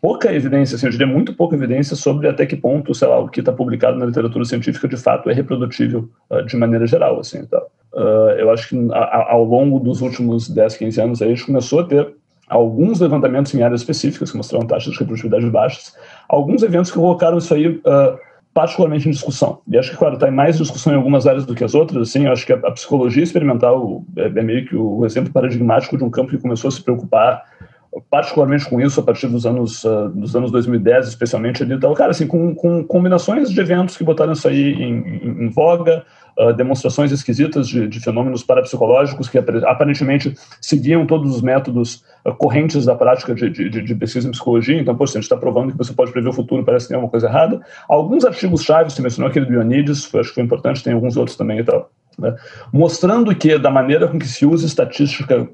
[0.00, 3.28] pouca evidência, assim, eu diria muito pouca evidência sobre até que ponto, sei lá, o
[3.28, 7.44] que está publicado na literatura científica de fato é reprodutível uh, de maneira geral, assim,
[7.44, 7.60] tá?
[7.92, 11.80] Uh, eu acho que a, ao longo dos últimos 10, 15 anos a gente começou
[11.80, 12.14] a ter
[12.48, 15.96] alguns levantamentos em áreas específicas que mostraram taxas de reprodutibilidade baixas,
[16.28, 18.18] alguns eventos que colocaram isso aí uh,
[18.52, 19.60] particularmente em discussão.
[19.68, 22.08] E acho que, claro, está em mais discussão em algumas áreas do que as outras.
[22.08, 26.04] Assim, acho que a, a psicologia experimental é, é, meio que o exemplo paradigmático de
[26.04, 27.44] um campo que começou a se preocupar
[28.08, 32.12] particularmente com isso a partir dos anos uh, dos anos 2010 especialmente ali então cara
[32.12, 36.04] assim com, com combinações de eventos que botaram isso aí em, em, em voga
[36.40, 42.84] uh, demonstrações esquisitas de, de, fenômenos parapsicológicos que aparentemente seguiam todos os métodos uh, correntes
[42.84, 45.78] da prática de, de, de, pesquisa em psicologia então por a gente está provando que
[45.78, 49.02] você pode prever o futuro parece que tem alguma coisa errada alguns artigos chaves você
[49.02, 51.90] mencionou aquele do Ionides foi, acho que foi importante tem alguns outros também e tal
[52.18, 52.34] né?
[52.72, 55.48] mostrando que da maneira com que se usa estatística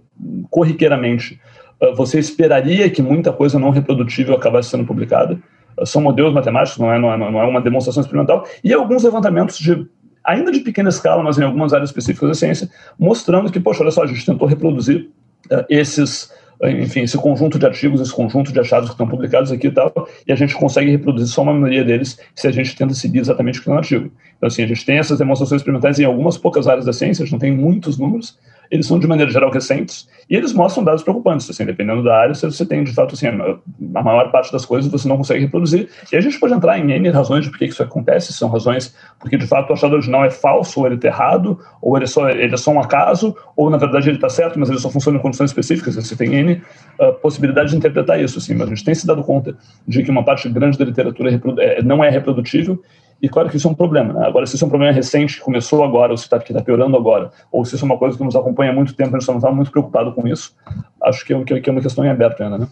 [0.50, 1.40] corriqueiramente
[1.80, 5.38] ah, você esperaria que muita coisa não reprodutível acabasse sendo publicada.
[5.78, 8.46] Ah, são modelos matemáticos, não é, não é, não é uma demonstração experimental.
[8.64, 9.86] E alguns levantamentos de
[10.26, 13.90] ainda de pequena escala, mas em algumas áreas específicas da ciência, mostrando que, poxa, olha
[13.90, 15.08] só, a gente tentou reproduzir
[15.50, 16.24] uh, esses,
[16.60, 19.70] uh, enfim, esse conjunto de artigos, esse conjunto de achados que estão publicados aqui e
[19.70, 19.92] tal,
[20.26, 23.60] e a gente consegue reproduzir só uma maioria deles se a gente tenta seguir exatamente
[23.60, 24.10] o que está no artigo.
[24.36, 27.26] Então, assim, a gente tem essas demonstrações experimentais em algumas poucas áreas da ciência, a
[27.26, 28.36] gente não tem muitos números,
[28.70, 31.48] eles são de maneira geral recentes e eles mostram dados preocupantes.
[31.48, 35.08] Assim, dependendo da área, você tem de fato assim, a maior parte das coisas você
[35.08, 35.88] não consegue reproduzir.
[36.12, 38.32] E a gente pode entrar em N razões de por que isso acontece.
[38.32, 41.96] São razões porque de fato o achado original é falso, ou ele está errado, ou
[41.96, 44.68] ele é, só, ele é só um acaso, ou na verdade ele está certo, mas
[44.68, 45.94] ele só funciona em condições específicas.
[45.94, 46.62] Você tem N
[47.00, 48.38] uh, possibilidades de interpretar isso.
[48.38, 51.40] Assim, mas a gente tem se dado conta de que uma parte grande da literatura
[51.58, 52.82] é, não é reprodutível
[53.20, 54.12] e claro que isso é um problema.
[54.12, 54.26] Né?
[54.26, 56.96] Agora, se isso é um problema recente, que começou agora, ou se está tá piorando
[56.96, 59.28] agora, ou se isso é uma coisa que nos acompanha há muito tempo, a gente
[59.28, 60.54] não está muito preocupado com isso,
[61.02, 62.58] acho que é, que é uma questão em aberto ainda.
[62.58, 62.68] Né?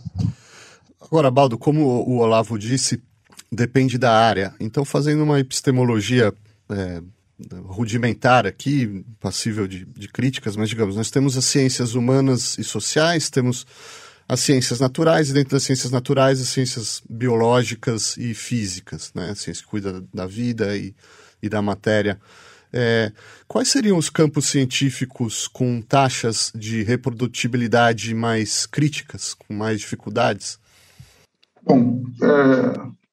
[1.01, 3.03] Agora, Baldo, como o Olavo disse,
[3.51, 4.55] depende da área.
[4.61, 6.33] Então, fazendo uma epistemologia
[6.71, 7.01] é,
[7.67, 13.31] rudimentar aqui, passível de, de críticas, mas digamos, nós temos as ciências humanas e sociais,
[13.31, 13.67] temos
[14.29, 19.31] as ciências naturais, e dentro das ciências naturais, as ciências biológicas e físicas, né?
[19.31, 20.95] A ciência que cuida da vida e,
[21.43, 22.19] e da matéria.
[22.73, 23.13] É,
[23.47, 30.59] quais seriam os campos científicos com taxas de reprodutibilidade mais críticas, com mais dificuldades?
[31.63, 33.04] Bom, é,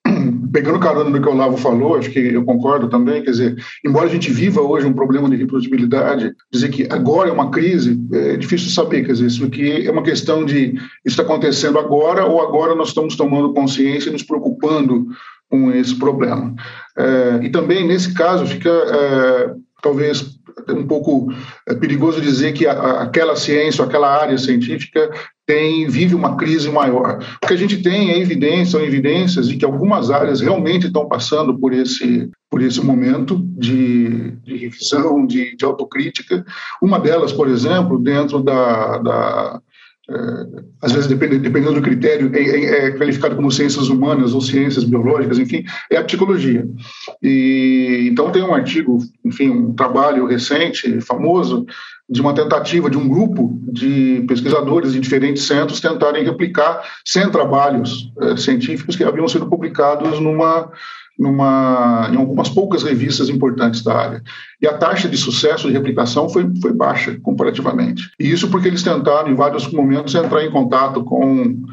[0.52, 3.56] pegando carona no que o Olavo falou, acho que eu concordo também, quer dizer,
[3.86, 8.00] embora a gente viva hoje um problema de reprodutibilidade, dizer que agora é uma crise,
[8.12, 10.74] é difícil saber, quer dizer, isso aqui é uma questão de
[11.06, 15.08] isso está acontecendo agora ou agora nós estamos tomando consciência e nos preocupando
[15.50, 16.54] com esse problema.
[16.98, 21.34] É, e também, nesse caso, fica é, talvez um pouco
[21.68, 25.10] é perigoso dizer que a, aquela ciência, aquela área científica
[25.52, 27.22] tem, vive uma crise maior.
[27.44, 31.10] O que a gente tem é evidência, são evidências de que algumas áreas realmente estão
[31.10, 36.46] passando por esse, por esse momento de, de revisão, de, de autocrítica.
[36.82, 39.62] Uma delas, por exemplo, dentro da, da
[40.82, 45.38] às vezes, dependendo, do critério, é, é, é, qualificado como ciências humanas ou ciências biológicas,
[45.38, 46.68] enfim, é a psicologia.
[47.22, 51.66] E, então, tem um artigo, enfim, um trabalho recente, famoso,
[52.10, 58.12] de uma tentativa de um grupo de pesquisadores de diferentes centros tentarem replicar 100 trabalhos
[58.20, 60.70] é, científicos que haviam sido publicados numa
[61.18, 64.24] numa, em algumas poucas revistas importantes da área.
[64.62, 68.10] E a taxa de sucesso de replicação foi, foi baixa, comparativamente.
[68.20, 71.64] E isso porque eles tentaram, em vários momentos, entrar em contato com,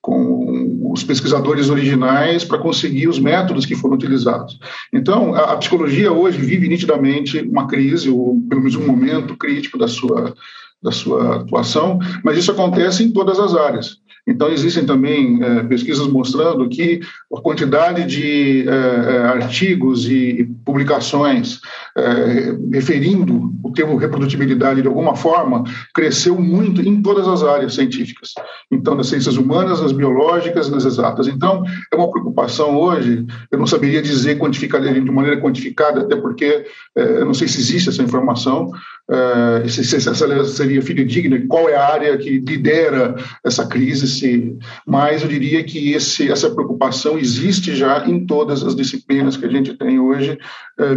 [0.00, 4.58] com os pesquisadores originais para conseguir os métodos que foram utilizados.
[4.92, 9.78] Então, a, a, psicologia hoje vive nitidamente uma crise, ou pelo menos um momento crítico
[9.78, 10.34] da sua,
[10.82, 13.98] da sua atuação, mas isso acontece em todas as áreas.
[14.28, 17.00] Então, existem também é, pesquisas mostrando que
[17.34, 21.60] a quantidade de é, artigos e publicações
[21.98, 28.32] é, referindo o termo reprodutibilidade de alguma forma cresceu muito em todas as áreas científicas.
[28.70, 31.26] Então, nas ciências humanas, nas biológicas, nas exatas.
[31.26, 36.64] Então, é uma preocupação hoje, eu não saberia dizer quantificar de maneira quantificada, até porque
[36.96, 38.70] é, eu não sei se existe essa informação,
[39.10, 44.56] é, se, se essa seria fidedigna, qual é a área que lidera essa crise, se,
[44.86, 49.50] mas eu diria que esse, essa preocupação existe já em todas as disciplinas que a
[49.50, 50.38] gente tem hoje,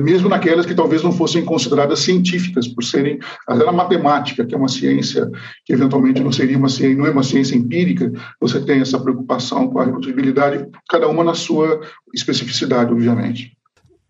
[0.01, 4.67] mesmo naquelas que talvez não fossem consideradas científicas, por serem, na matemática, que é uma
[4.67, 5.29] ciência
[5.65, 9.69] que eventualmente não seria uma ciência, não é uma ciência empírica, você tem essa preocupação
[9.69, 11.81] com a reprodutibilidade, cada uma na sua
[12.13, 13.55] especificidade, obviamente.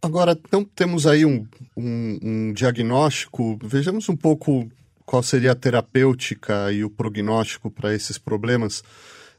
[0.01, 1.45] Agora, então temos aí um,
[1.77, 4.67] um, um diagnóstico, vejamos um pouco
[5.05, 8.83] qual seria a terapêutica e o prognóstico para esses problemas.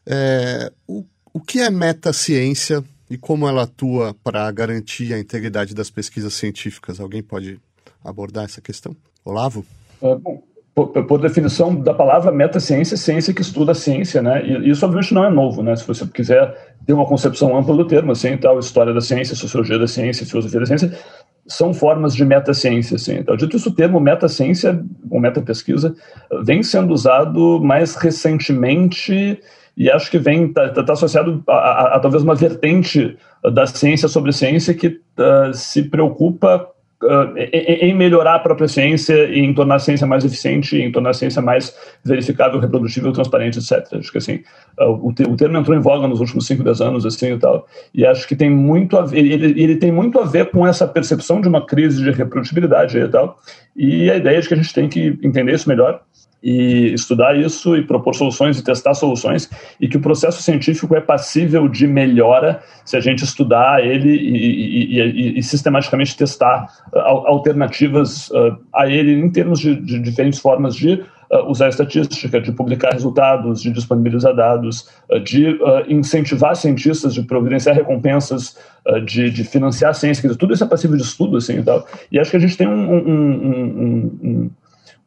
[0.06, 5.90] É, o, o que é metaciência e como ela atua para garantir a integridade das
[5.90, 6.98] pesquisas científicas?
[6.98, 7.60] Alguém pode
[8.02, 8.96] abordar essa questão?
[9.22, 9.66] Olavo?
[10.00, 10.42] É, bom,
[10.74, 14.42] por, por, definição da palavra metaciência, ciência que estuda a ciência, né?
[14.46, 15.76] E isso obviamente não é novo, né?
[15.76, 19.78] Se você quiser ter uma concepção ampla do termo, assim, tal, história da ciência, sociologia
[19.78, 20.98] da ciência, filosofia da ciência,
[21.46, 23.16] são formas de metaciência, assim.
[23.16, 25.94] Então, dito isso, o termo metaciência ou metapesquisa
[26.42, 29.38] vem sendo usado mais recentemente
[29.76, 33.16] e acho que vem está tá, tá associado a, a, a, talvez uma vertente
[33.52, 36.68] da ciência sobre ciência que uh, se preocupa
[37.02, 41.10] uh, em, melhorar a própria ciência e em tornar a ciência mais eficiente, em tornar
[41.10, 43.98] a ciência mais verificável, reprodutível, transparente, etc.
[43.98, 44.42] Acho que assim
[44.78, 47.38] uh, o, te, o, termo entrou em voga nos últimos 5, 10 anos assim e
[47.38, 50.66] tal, e acho que tem muito a ver, ele, ele tem muito a ver com
[50.66, 53.38] essa percepção de uma crise de reprodutibilidade e tal,
[53.74, 56.02] e a ideia de que a gente tem que entender isso melhor
[56.42, 59.48] e estudar isso e propor soluções e testar soluções
[59.80, 64.96] e que o processo científico é passível de melhora se a gente estudar ele e,
[64.96, 70.40] e, e, e sistematicamente testar uh, alternativas uh, a ele em termos de, de diferentes
[70.40, 70.94] formas de
[71.30, 74.88] uh, usar estatística, de publicar resultados, de disponibilizar dados,
[75.24, 78.56] de incentivar cientistas, de providenciar recompensas,
[79.04, 81.86] de, de, financiar a ciência, tudo isso é passível de estudo assim e tal.
[82.10, 84.50] E acho que a gente tem um, um, um, um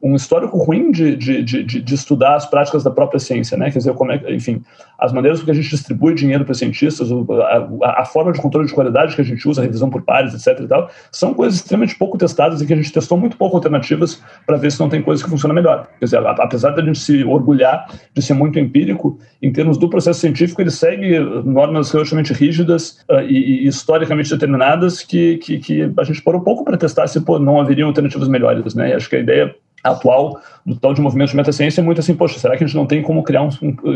[0.05, 3.71] um histórico ruim de, de, de, de, estudar as práticas da própria ciência, né?
[3.71, 4.61] Quer dizer, como é, enfim,
[4.99, 8.73] as maneiras que a gente distribui dinheiro para cientistas, a, a, forma de controle de
[8.73, 10.63] qualidade que a gente usa, a revisão por pares, etc.
[10.63, 14.21] e tal, são coisas extremamente pouco testadas e que a gente testou muito pouco alternativas
[14.45, 15.87] para ver se não tem coisa que funciona melhor.
[15.97, 20.19] Quer dizer, apesar da gente se orgulhar de ser muito empírico, em termos do processo
[20.19, 26.03] científico, ele segue normas relativamente rígidas uh, e, e, historicamente determinadas que, que, que, a
[26.03, 28.91] gente parou pouco para testar se pô, não haveriam alternativas melhores, né?
[28.91, 29.55] E acho que a ideia
[29.85, 32.75] atual do tal de movimento de metaciência é muito assim, poxa, será que a gente
[32.75, 33.49] não tem como criar um,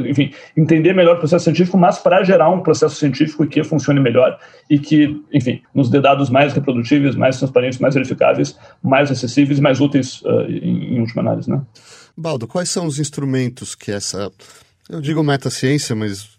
[0.07, 4.37] enfim, entender melhor o processo científico, mas para gerar um processo científico que funcione melhor
[4.69, 9.79] e que, enfim, nos dê dados mais reprodutíveis, mais transparentes, mais verificáveis, mais acessíveis mais
[9.79, 11.61] úteis uh, em, em última análise, né?
[12.15, 14.31] Baldo, quais são os instrumentos que essa
[14.89, 16.29] eu digo metaciência, mas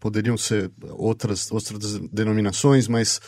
[0.00, 3.20] poderiam ser outras outras denominações, mas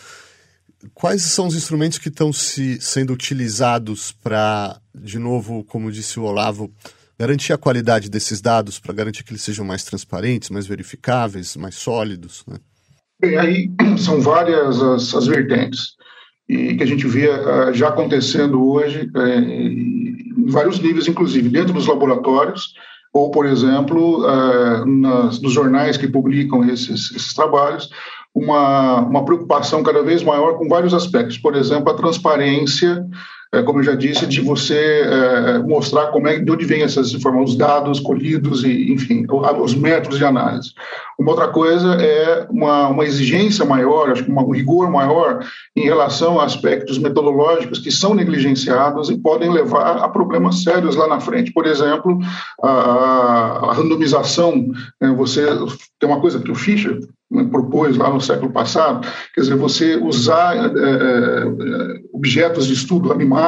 [0.94, 6.24] quais são os instrumentos que estão se, sendo utilizados para, de novo, como disse o
[6.24, 6.70] Olavo,
[7.18, 11.74] garantir a qualidade desses dados, para garantir que eles sejam mais transparentes, mais verificáveis, mais
[11.74, 12.44] sólidos?
[12.46, 12.56] Né?
[13.20, 15.98] Bem, aí são várias as, as vertentes
[16.48, 21.74] e que a gente vê uh, já acontecendo hoje uh, em vários níveis, inclusive dentro
[21.74, 22.72] dos laboratórios,
[23.12, 24.24] ou, por exemplo,
[24.86, 27.90] nas, nos jornais que publicam esses, esses trabalhos,
[28.34, 31.38] uma, uma preocupação cada vez maior com vários aspectos.
[31.38, 33.04] Por exemplo, a transparência,
[33.52, 37.12] é, como eu já disse, de você é, mostrar como é, de onde vêm essas
[37.12, 40.72] informações, os dados colhidos e, enfim, os métodos de análise.
[41.18, 45.44] Uma outra coisa é uma, uma exigência maior, acho que um rigor maior
[45.76, 51.08] em relação a aspectos metodológicos que são negligenciados e podem levar a problemas sérios lá
[51.08, 51.52] na frente.
[51.52, 52.18] Por exemplo,
[52.62, 54.68] a, a randomização.
[55.00, 55.44] Né, você
[55.98, 57.00] tem uma coisa que o Fischer
[57.50, 63.39] propôs lá no século passado, quer dizer, você usar é, é, objetos de estudo, animais,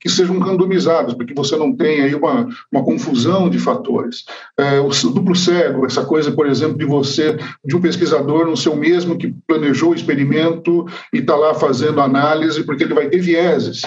[0.00, 4.24] que sejam randomizados, para que você não tenha aí uma, uma confusão de fatores.
[4.56, 8.70] É, o duplo cego, essa coisa, por exemplo, de você, de um pesquisador não ser
[8.70, 13.18] o mesmo que planejou o experimento e está lá fazendo análise, porque ele vai ter
[13.18, 13.82] vieses.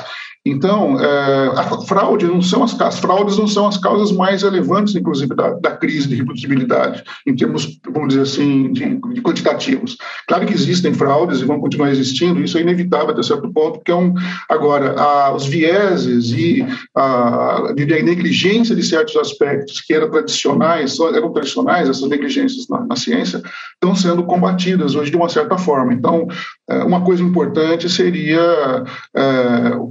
[0.50, 4.96] Então, é, a fraude não são as, as fraudes não são as causas mais relevantes,
[4.96, 9.98] inclusive, da, da crise de reprodutibilidade, em termos, vamos dizer assim, de, de, quantitativos.
[10.28, 13.92] Claro que existem fraudes e vão continuar existindo, isso é inevitável até certo ponto, porque
[13.92, 14.14] é um,
[14.50, 21.32] agora, a, os vieses e a, a negligência de certos aspectos que eram tradicionais, eram
[21.32, 23.42] tradicionais, essas negligências na, na ciência,
[23.74, 25.94] estão sendo combatidas hoje de uma certa forma.
[25.94, 26.28] Então,
[26.70, 28.84] é, uma coisa importante seria
[29.16, 29.88] é, o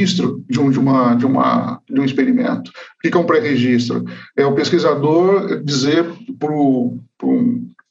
[0.00, 2.70] pré-registro de, um, de, uma, de, uma, de um experimento.
[2.70, 4.04] O que é um pré-registro?
[4.36, 6.04] É o pesquisador dizer
[6.38, 6.98] para um,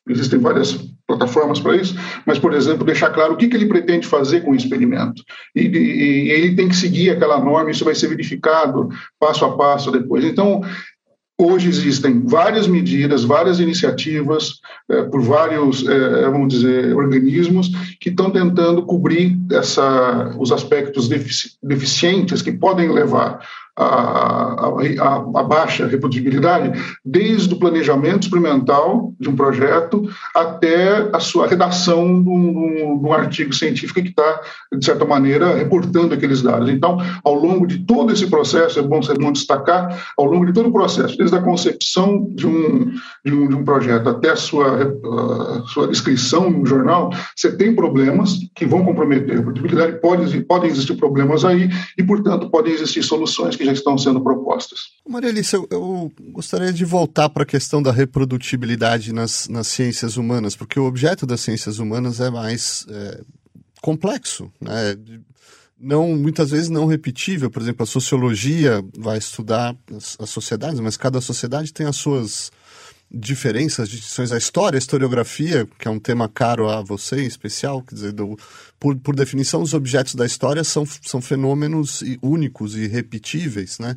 [0.08, 4.06] existem várias plataformas para isso, mas, por exemplo, deixar claro o que, que ele pretende
[4.06, 5.24] fazer com o experimento.
[5.56, 8.90] E, e, e, ele tem que seguir aquela norma, isso vai ser verificado
[9.20, 10.24] passo a passo depois.
[10.24, 10.62] Então,
[11.42, 14.60] Hoje existem várias medidas, várias iniciativas
[14.90, 21.52] é, por vários, é, vamos dizer, organismos que estão tentando cobrir essa, os aspectos defici
[21.64, 23.40] deficientes que podem levar
[23.80, 24.66] a,
[25.00, 30.04] a, a, baixa reprodutibilidade, desde o planejamento experimental de um projeto
[30.36, 34.42] até a sua redação de um, de um artigo científico que está,
[34.78, 36.70] de certa maneira, reportando aqueles dados.
[36.70, 40.54] Então, ao longo de todo esse processo, é bom, é bom destacar, ao longo de
[40.54, 42.92] todo o processo, desde a concepção de um,
[43.26, 44.94] de um, de um projeto até a sua,
[45.58, 50.70] a sua inscrição no jornal, você tem problemas que vão comprometer a reprodutibilidade, pode, podem
[50.70, 54.92] existir problemas aí e, portanto, podem existir soluções que já estão sendo propostas.
[55.08, 60.18] Maria Alice, eu, eu gostaria de voltar para a questão da reprodutibilidade nas, nas ciências
[60.18, 63.22] humanas, porque o objeto das ciências humanas é mais é,
[63.82, 64.98] complexo, né?
[65.80, 67.50] não muitas vezes não repetível.
[67.50, 72.52] Por exemplo, a sociologia vai estudar as, as sociedades, mas cada sociedade tem as suas
[73.12, 74.32] diferenças, distinções.
[74.32, 78.12] A história, a historiografia, que é um tema caro a você em especial, quer dizer,
[78.12, 78.38] do,
[78.80, 83.96] por, por definição, os objetos da história são, são fenômenos únicos e repetíveis, né?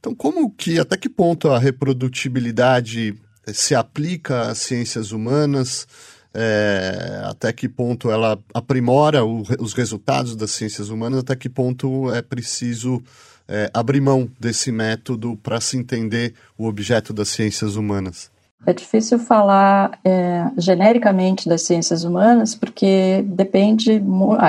[0.00, 3.14] Então, como que, até que ponto a reprodutibilidade
[3.46, 5.86] eh, se aplica às ciências humanas?
[6.34, 11.20] É, até que ponto ela aprimora o, os resultados das ciências humanas?
[11.20, 13.00] Até que ponto é preciso
[13.46, 18.31] é, abrir mão desse método para se entender o objeto das ciências humanas?
[18.64, 24.00] É difícil falar é, genericamente das ciências humanas, porque depende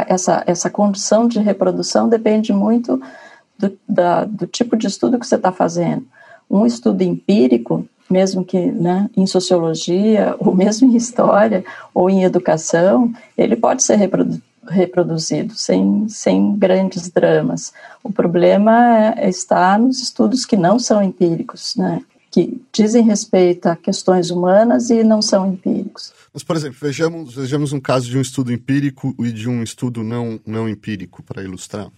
[0.07, 3.01] essa essa condição de reprodução depende muito
[3.57, 6.05] do, da, do tipo de estudo que você está fazendo.
[6.49, 13.11] Um estudo empírico, mesmo que né, em sociologia, ou mesmo em história, ou em educação,
[13.36, 17.74] ele pode ser reprodu reproduzido sem, sem grandes dramas.
[18.01, 22.01] O problema é, está nos estudos que não são empíricos, né?
[22.34, 26.12] Que dizem respeito a questões humanas e não são empíricos.
[26.34, 30.04] Mas, por exemplo, vejamos, vejamos um caso de um estudo empírico e de um estudo
[30.04, 31.90] não, não empírico, para ilustrar.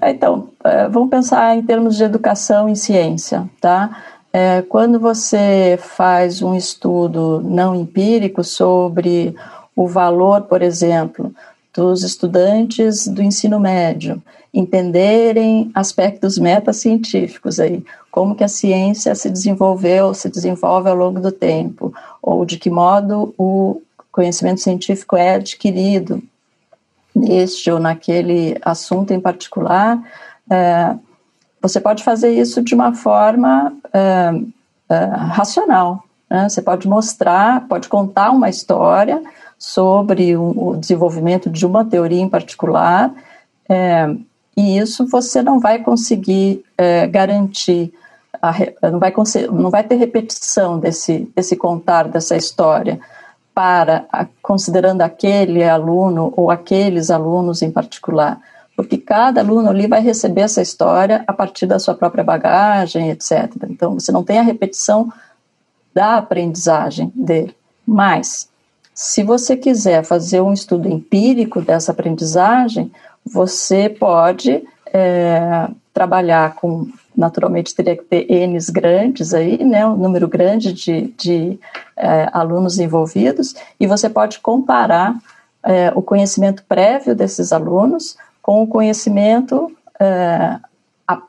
[0.00, 4.00] Então, é, vamos pensar em termos de educação em ciência, tá?
[4.32, 9.34] É, quando você faz um estudo não empírico sobre
[9.74, 11.34] o valor, por exemplo,
[11.74, 20.14] dos estudantes do ensino médio entenderem aspectos metacientíficos aí, como que a ciência se desenvolveu,
[20.14, 21.92] se desenvolve ao longo do tempo,
[22.22, 26.22] ou de que modo o conhecimento científico é adquirido
[27.14, 30.02] neste ou naquele assunto em particular,
[30.50, 30.96] é,
[31.60, 34.30] você pode fazer isso de uma forma é,
[34.88, 36.04] é, racional.
[36.30, 36.48] Né?
[36.48, 39.22] Você pode mostrar, pode contar uma história
[39.58, 43.12] sobre o, desenvolvimento de uma teoria em particular,
[43.68, 44.08] é,
[44.56, 47.92] e isso você não vai conseguir é, garantir,
[48.40, 48.52] a,
[48.90, 49.12] não, vai
[49.50, 53.00] não vai ter repetição desse, desse contar dessa história
[53.52, 58.40] para, a, considerando aquele aluno ou aqueles alunos em particular,
[58.76, 63.52] porque cada aluno ali vai receber essa história a partir da sua própria bagagem, etc.
[63.68, 65.12] Então, você não tem a repetição
[65.92, 67.56] da aprendizagem dele.
[67.84, 68.48] Mas,
[69.00, 72.90] se você quiser fazer um estudo empírico dessa aprendizagem,
[73.24, 80.26] você pode é, trabalhar com, naturalmente teria que ter N's grandes aí, né, um número
[80.26, 81.60] grande de, de
[81.96, 85.14] é, alunos envolvidos, e você pode comparar
[85.62, 89.70] é, o conhecimento prévio desses alunos com o conhecimento
[90.00, 90.56] é,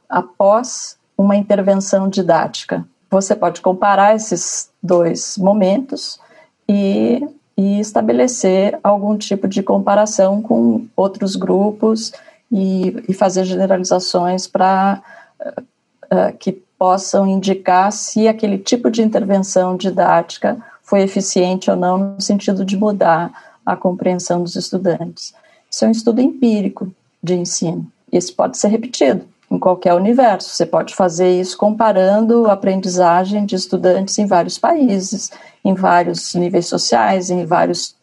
[0.10, 2.84] após uma intervenção didática.
[3.12, 6.20] Você pode comparar esses dois momentos
[6.68, 7.28] e
[7.60, 12.14] e estabelecer algum tipo de comparação com outros grupos
[12.50, 15.04] e, e fazer generalizações para
[15.42, 15.62] uh,
[16.06, 22.22] uh, que possam indicar se aquele tipo de intervenção didática foi eficiente ou não no
[22.22, 23.30] sentido de mudar
[23.66, 25.34] a compreensão dos estudantes.
[25.70, 26.90] Isso é um estudo empírico
[27.22, 27.86] de ensino.
[28.10, 30.48] Esse pode ser repetido em qualquer universo.
[30.56, 35.30] Você pode fazer isso comparando a aprendizagem de estudantes em vários países,
[35.64, 37.96] em vários níveis sociais, em vários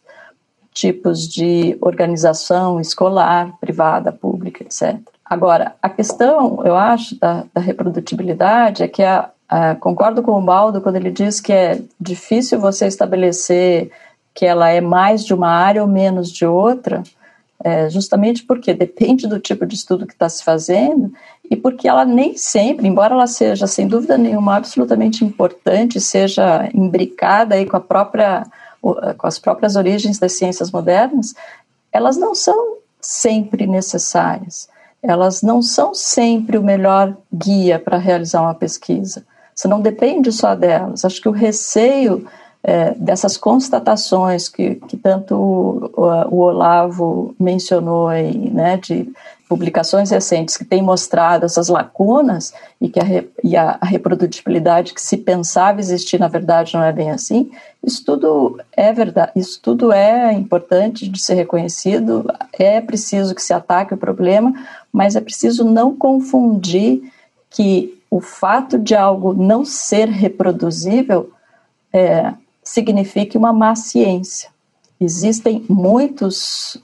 [0.73, 4.99] tipos de organização escolar, privada, pública, etc.
[5.25, 10.41] Agora, a questão, eu acho, da, da reprodutibilidade é que a, a, concordo com o
[10.41, 13.91] Baldo quando ele diz que é difícil você estabelecer
[14.33, 17.01] que ela é mais de uma área ou menos de outra,
[17.63, 21.11] é, justamente porque depende do tipo de estudo que está se fazendo
[21.49, 27.55] e porque ela nem sempre, embora ela seja sem dúvida nenhuma absolutamente importante, seja imbricada
[27.55, 28.45] aí com a própria
[29.17, 31.33] com as próprias origens das ciências modernas,
[31.91, 34.69] elas não são sempre necessárias.
[35.01, 39.25] Elas não são sempre o melhor guia para realizar uma pesquisa.
[39.53, 41.03] Você não depende só delas.
[41.03, 42.27] Acho que o receio
[42.63, 45.91] é, dessas constatações que, que tanto o,
[46.29, 49.09] o, Olavo mencionou aí, né, de
[49.47, 55.01] publicações recentes que têm mostrado essas lacunas e que a, e a, a reprodutibilidade que
[55.01, 57.49] se pensava existir na verdade não é bem assim,
[57.83, 63.53] isso tudo é verdade, isso tudo é importante de ser reconhecido, é preciso que se
[63.53, 64.53] ataque o problema,
[64.91, 67.11] mas é preciso não confundir
[67.49, 71.31] que o fato de algo não ser reproduzível
[71.93, 72.33] é,
[72.63, 74.49] signifique uma má ciência.
[74.99, 76.77] Existem muitos,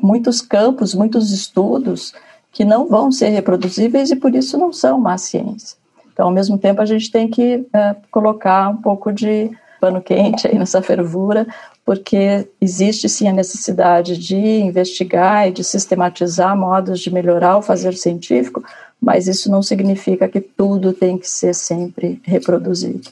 [0.00, 2.12] muitos campos, muitos estudos
[2.52, 5.76] que não vão ser reproduzíveis e por isso não são má ciência.
[6.12, 10.48] Então, ao mesmo tempo, a gente tem que é, colocar um pouco de pano quente
[10.48, 11.46] aí nessa fervura,
[11.84, 17.94] porque existe sim a necessidade de investigar e de sistematizar modos de melhorar o fazer
[17.94, 18.64] científico,
[19.00, 23.10] mas isso não significa que tudo tem que ser sempre reproduzido.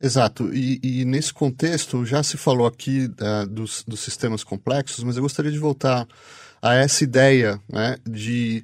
[0.00, 5.16] Exato, e, e, nesse contexto já se falou aqui uh, dos, dos, sistemas complexos, mas
[5.16, 6.06] eu gostaria de voltar
[6.60, 8.62] a essa ideia né, de,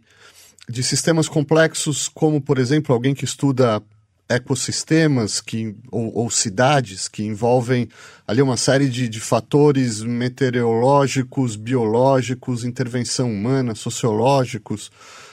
[0.69, 3.83] de sistemas complexos, como, por exemplo, alguém que estuda
[4.29, 7.89] ecossistemas que, ou, ou cidades que envolvem
[8.27, 14.91] ali uma série de, de fatores meteorológicos, biológicos, intervenção humana, sociológicos.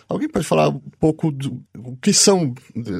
[0.10, 2.54] Alguém pode falar um pouco do o que são,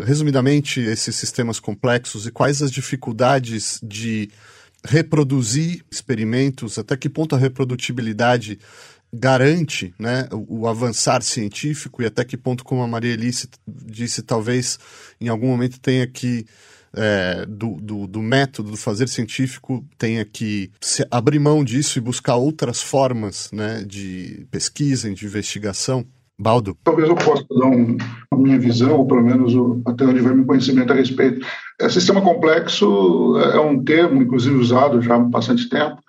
[0.06, 4.30] resumidamente, esses sistemas complexos e quais as dificuldades de
[4.86, 8.60] reproduzir experimentos, até que ponto a reprodutibilidade
[9.12, 14.22] garante né, o, o, avançar científico e até que ponto, como a Maria Elice disse,
[14.22, 14.78] talvez
[15.20, 16.46] em algum momento tenha que
[16.94, 20.72] é, do, do, do, método do fazer científico tenha que
[21.12, 26.06] abrir mão disso e buscar outras formas né, de pesquisa, de investigação.
[26.40, 26.78] Baldo?
[26.86, 27.98] Talvez eu possa dar um,
[28.32, 31.46] a minha visão, ou pelo menos o, até onde vai meu conhecimento a respeito.
[31.82, 36.02] É, sistema complexo é um termo, inclusive, usado já há bastante tempo.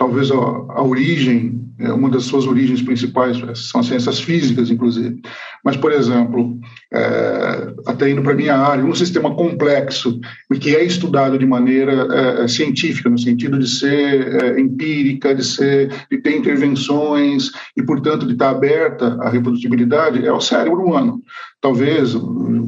[0.00, 5.20] Talvez a, a origem, é uma das suas origens principais são as ciências físicas, inclusive.
[5.62, 6.58] Mas, por exemplo,
[6.90, 10.18] é, até indo para a minha área, um sistema complexo
[10.58, 15.44] que é estudado de maneira é, é, científica, no sentido de ser é, empírica, de,
[15.44, 21.22] ser, de ter intervenções e, portanto, de estar aberta à reprodutibilidade, é o cérebro humano.
[21.60, 22.14] Talvez,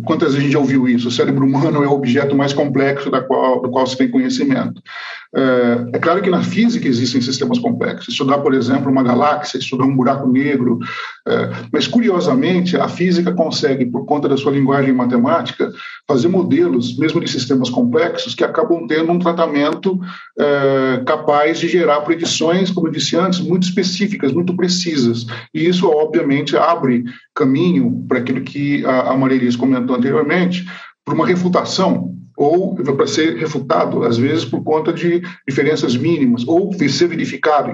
[0.05, 1.09] quantas vezes a gente já ouviu isso?
[1.09, 4.82] O cérebro humano é o objeto mais complexo da qual, do qual se tem conhecimento.
[5.34, 8.09] É, é, claro que na física existem sistemas complexos.
[8.09, 10.78] Estudar, por exemplo, uma galáxia, estudar um buraco negro,
[11.26, 15.72] é, mas curiosamente a física consegue, por conta da sua linguagem matemática,
[16.07, 19.99] fazer modelos, mesmo de sistemas complexos, que acabam tendo um tratamento
[20.38, 25.24] é, capaz de gerar predições, como eu disse antes, muito específicas, muito precisas.
[25.55, 29.16] E isso, obviamente, abre caminho para aquilo que a, a
[29.56, 30.66] comentou anteriormente,
[31.04, 36.72] para uma refutação ou para ser refutado, às vezes por conta de diferenças mínimas, ou
[36.88, 37.70] ser verificado.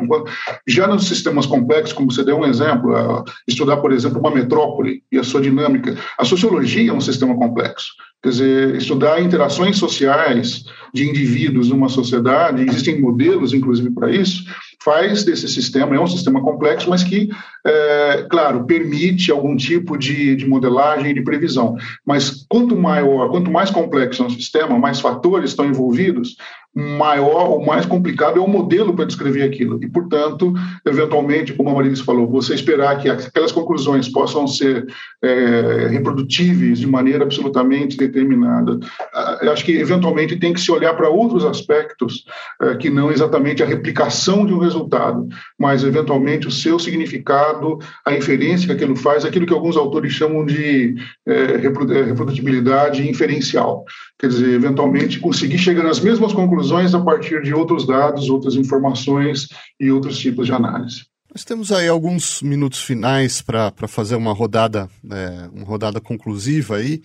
[0.67, 5.19] Já nos sistemas complexos, como você deu um exemplo, estudar, por exemplo, uma metrópole e
[5.19, 7.89] a sua dinâmica, a sociologia é um sistema complexo.
[8.23, 14.45] Quer dizer, estudar interações sociais de indivíduos numa sociedade, existem modelos, inclusive, para isso,
[14.83, 17.29] faz desse sistema, é um sistema complexo, mas que,
[17.67, 21.77] é, claro, permite algum tipo de, de modelagem e de previsão.
[22.07, 26.37] Mas quanto maior, quanto mais complexo é um sistema, mais fatores estão envolvidos,
[26.79, 29.83] maior ou mais complicado é o modelo para descrever aquilo.
[29.83, 30.55] E, portanto,
[30.87, 34.87] eventualmente, como a Marilis falou, você esperar que aquelas conclusões possam ser
[35.23, 38.79] é, reprodutíveis de maneira absolutamente determinada,
[39.13, 42.25] ah, eu acho que, eventualmente, tem que se olhar para outros aspectos
[42.63, 45.27] é, que não exatamente a replicação de um resultado,
[45.59, 50.47] mas, eventualmente, o seu significado, a inferência que aquilo faz, aquilo que alguns autores chamam
[50.47, 50.95] de
[51.27, 53.85] é, é reprodutibilidade inferencial.
[54.19, 58.55] Quer dizer, eventualmente, conseguir chegar nas mesmas conclusões conclusões a partir de outros dados, outras
[58.55, 59.49] informações
[59.79, 61.07] e outros tipos de análise.
[61.33, 67.03] Nós temos aí alguns minutos finais para fazer uma rodada, é, uma rodada conclusiva aí.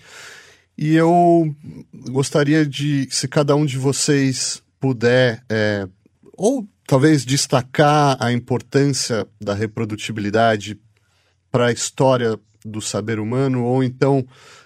[0.78, 1.54] E eu
[2.10, 5.88] gostaria de, se cada um de vocês puder, é,
[6.36, 10.80] ou talvez destacar a importância da reprodutibilidade
[11.52, 14.26] para a história do saber humano, ou então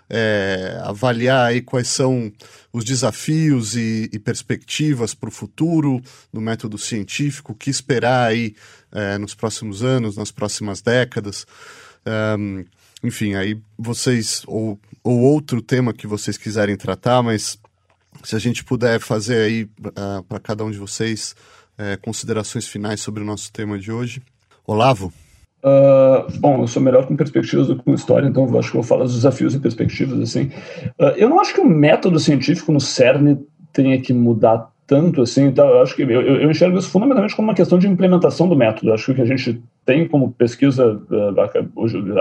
[0.09, 2.31] é, avaliar aí quais são
[2.71, 6.01] os desafios e, e perspectivas para o futuro
[6.31, 8.55] do método científico, o que esperar aí
[8.91, 11.45] é, nos próximos anos, nas próximas décadas.
[12.39, 12.63] Um,
[13.03, 17.59] enfim, aí vocês, ou, ou outro tema que vocês quiserem tratar, mas
[18.23, 21.35] se a gente puder fazer aí uh, ah, para cada um de vocês
[21.77, 24.21] uh, considerações finais sobre o nosso tema de hoje.
[24.65, 25.13] Olavo?
[25.67, 28.81] Uh, bom, eu sou melhor com perspectivas do que com história, então acho que eu
[28.81, 30.19] vou falar dos desafios e perspectivas.
[30.21, 30.51] assim.
[30.99, 33.37] Uh, eu não acho que o método científico no CERN
[33.73, 37.49] tenha que mudar tanto assim, então eu acho que eu, eu, enxergo isso fundamentalmente como
[37.49, 38.89] uma questão de implementação do método.
[38.89, 41.41] Eu acho que o que a gente tem como pesquisa uh,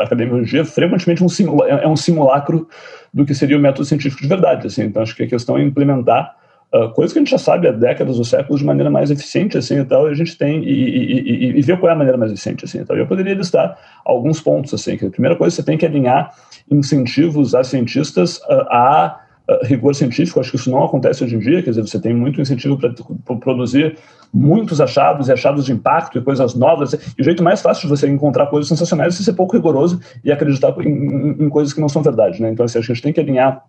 [0.00, 2.68] acadêmica hoje em dia frequentemente um simula, é, é um simulacro
[3.14, 4.66] do que seria o método científico de verdade.
[4.66, 4.82] Assim.
[4.82, 6.34] Então acho que a questão é implementar
[6.76, 9.56] Uh, coisa que a gente já sabe há décadas ou séculos de maneira mais eficiente
[9.56, 11.96] assim e tal, e a gente tem e, e, e, e, ver qual é a
[11.96, 12.96] maneira mais eficiente assim e tal.
[12.96, 16.34] Eu poderia listar alguns pontos assim, que a primeira coisa você tem que alinhar
[16.70, 21.38] incentivos a cientistas uh, a uh, rigor científico, acho que isso não acontece hoje em
[21.38, 23.96] dia, quer dizer, você tem muito incentivo para produzir
[24.34, 27.96] muitos achados e achados de impacto e coisas novas, e o jeito mais fácil de
[27.96, 31.80] você encontrar coisas sensacionais é ser pouco rigoroso e acreditar em, em, em coisas que
[31.80, 32.50] não são verdade, né?
[32.50, 33.64] Então, assim, acho que a gente tem que alinhar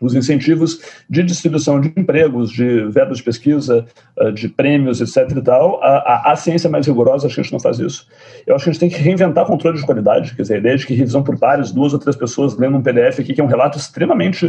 [0.00, 3.86] os incentivos de distribuição de empregos, de verbas de pesquisa,
[4.18, 5.36] eh, de prêmios, etc.
[5.36, 8.06] e tal, a, a, ciência mais rigorosa, acho que a gente não faz isso.
[8.46, 10.76] Eu acho que a gente tem que reinventar controle de qualidade, quer dizer, a ideia
[10.76, 13.44] de que revisão por pares, duas ou três pessoas lendo um PDF aqui, que é
[13.44, 14.46] um relato extremamente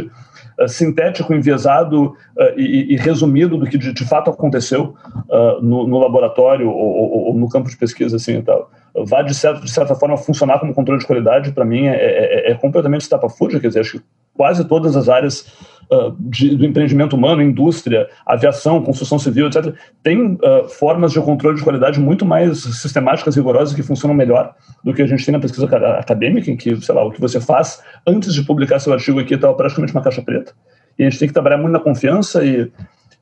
[0.58, 2.14] uh, sintético, enviesado uh,
[2.56, 4.94] e, e, resumido do que de, de fato aconteceu
[5.28, 8.70] uh, no, no, laboratório ou, ou, ou, no campo de pesquisa, assim e tal
[9.06, 12.52] vai de certa, de certa forma funcionar como controle de qualidade, para mim é, é,
[12.52, 15.46] é completamente estapafúrdia, quer dizer, acho que quase todas as áreas
[15.90, 21.56] uh, de, do empreendimento humano, indústria, aviação, construção civil, etc., tem uh, formas de controle
[21.56, 25.40] de qualidade muito mais sistemáticas rigorosas que funcionam melhor do que a gente tem na
[25.40, 25.66] pesquisa
[25.98, 29.34] acadêmica, em que, sei lá, o que você faz antes de publicar seu artigo aqui
[29.34, 30.52] está praticamente uma caixa preta.
[30.96, 32.70] E a gente tem que trabalhar muito na confiança e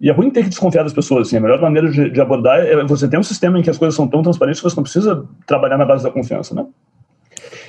[0.00, 1.28] e é ruim ter que desconfiar das pessoas.
[1.28, 1.36] Assim.
[1.36, 3.94] A melhor maneira de, de, abordar é você ter um sistema em que as coisas
[3.94, 6.66] são tão transparentes que você não precisa trabalhar na base da confiança, né?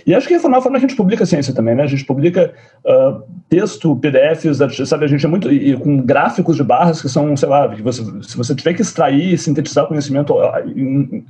[0.08, 1.84] E acho que reformar a forma que a gente publica ciência também, né?
[1.84, 2.54] A gente publica
[2.86, 5.04] uh, texto, PDFs, sabe?
[5.04, 5.52] A gente é muito.
[5.52, 8.82] E, com gráficos de barras que são, sei lá, que você, se você tiver que
[8.82, 10.62] extrair e sintetizar conhecimento a,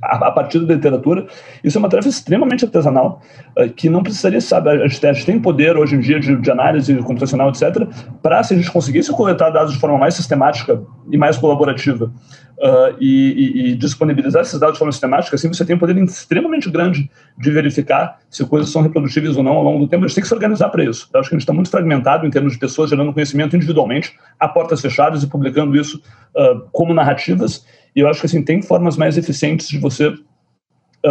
[0.00, 1.26] a, partir da literatura,
[1.64, 3.20] isso é uma tarefa extremamente artesanal,
[3.58, 4.70] uh, que não precisaria, sabe?
[4.70, 7.84] A gente, a gente, tem poder hoje em dia de, de análise computacional, etc.,
[8.22, 12.12] para, se a gente conseguisse coletar dados de forma mais sistemática e mais colaborativa,
[12.58, 15.96] uh, e, e, e, disponibilizar esses dados de forma sistemática, assim você tem um poder
[15.98, 20.04] extremamente grande de verificar se coisas são reprodutíveis ou não ao longo do tempo.
[20.04, 21.08] A gente tem que se organizar para isso.
[21.12, 24.14] Eu acho que a gente está muito fragmentado em termos de pessoas gerando conhecimento individualmente,
[24.38, 26.02] a portas fechadas e publicando isso
[26.36, 27.64] uh, como narrativas.
[27.94, 30.14] E eu acho que assim, tem formas mais eficientes de você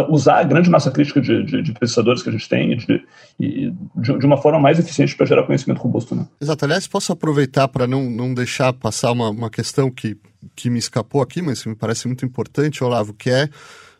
[0.08, 3.02] usar a grande massa crítica de, de, de pesquisadores que a gente tem de,
[3.38, 6.14] de, de uma forma mais eficiente para gerar conhecimento robusto.
[6.14, 6.26] Né?
[6.40, 6.64] Exato.
[6.64, 10.16] Aliás, posso aproveitar para não, não deixar passar uma, uma questão que,
[10.54, 13.48] que me escapou aqui, mas que me parece muito importante, Olavo, que é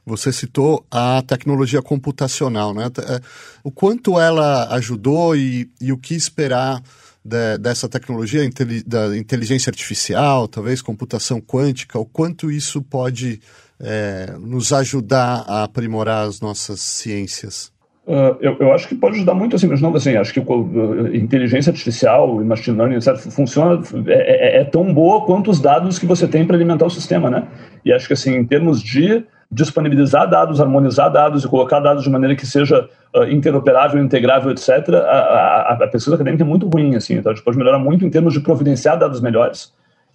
[0.04, 2.86] você citou a tecnologia computacional, né?
[2.86, 3.20] É,
[3.62, 6.82] o quanto ela ajudou e, e o que esperar
[7.22, 8.40] de, dessa tecnologia
[8.86, 13.40] da inteligência artificial, talvez computação quântica, o quanto isso pode
[13.80, 17.72] é, nos ajudar a aprimorar as nossas ciências?
[18.08, 21.14] Uh, eu, eu, acho que pode ajudar muito, assim, mas não assim, acho que uh,
[21.14, 25.98] inteligência artificial e machine learning, etc., funciona, é, é, é, tão boa quanto os dados
[25.98, 27.46] que você tem para alimentar o sistema, né?
[27.84, 32.08] E acho que, assim, em termos de disponibilizar dados, harmonizar dados e colocar dados de
[32.08, 36.96] maneira que seja uh, interoperável, integrável, etc., a, a, a, pesquisa acadêmica é muito ruim,
[36.96, 39.70] assim, então a gente pode melhorar muito em termos de providenciar dados melhores,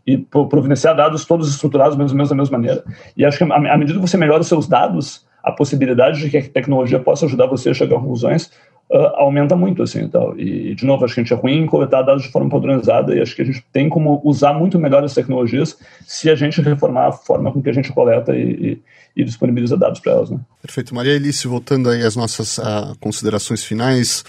[0.06, 2.84] e providenciar dados todos estruturados mais ou menos da mesma maneira.
[3.16, 6.38] E acho que à medida que você melhora os seus dados, a possibilidade de que
[6.38, 8.50] a tecnologia possa ajudar você a chegar a conclusões
[8.90, 10.34] uh, aumenta muito, assim, então.
[10.38, 13.16] E, de novo, acho que a gente é ruim em coletar dados de forma padronizada
[13.16, 16.62] e acho que a gente tem como usar muito melhor as tecnologias se a gente
[16.62, 18.82] reformar a forma com que a gente coleta e,
[19.16, 20.40] e, e disponibiliza dados para elas, né?
[20.62, 20.96] Perfeito.
[20.96, 24.24] Maria Elice, voltando aí às nossas uh, considerações finais,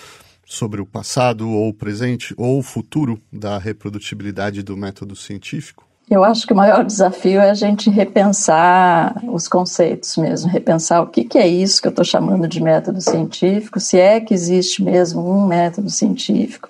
[0.47, 5.85] sobre o passado ou o presente ou o futuro da reprodutibilidade do método científico?
[6.11, 11.07] Eu acho que o maior desafio é a gente repensar os conceitos mesmo, repensar o
[11.07, 14.83] que, que é isso que eu estou chamando de método científico, se é que existe
[14.83, 16.69] mesmo um método científico,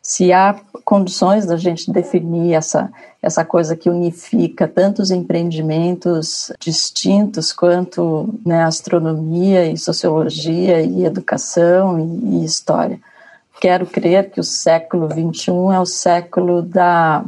[0.00, 0.54] se há
[0.84, 2.88] condições da gente definir essa,
[3.20, 12.36] essa coisa que unifica tantos empreendimentos distintos quanto né, astronomia e sociologia e educação e,
[12.36, 13.00] e história.
[13.60, 17.24] Quero crer que o século XXI é o século da,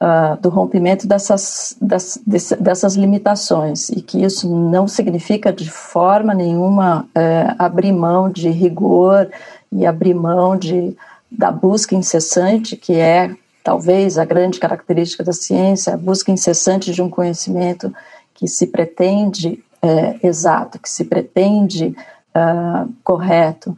[0.00, 2.20] uh, do rompimento dessas, das,
[2.60, 9.28] dessas limitações e que isso não significa de forma nenhuma uh, abrir mão de rigor
[9.72, 10.96] e abrir mão de
[11.30, 17.02] da busca incessante, que é talvez a grande característica da ciência, a busca incessante de
[17.02, 17.92] um conhecimento
[18.32, 21.94] que se pretende é, exato, que se pretende
[22.34, 23.76] uh, correto,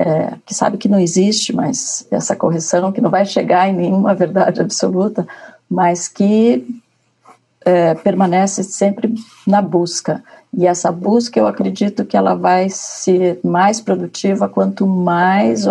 [0.00, 4.14] é, que sabe que não existe mais essa correção, que não vai chegar em nenhuma
[4.14, 5.28] verdade absoluta,
[5.68, 6.66] mas que
[7.66, 9.14] é, permanece sempre
[9.46, 10.24] na busca.
[10.56, 15.66] E essa busca, eu acredito que ela vai ser mais produtiva quanto mais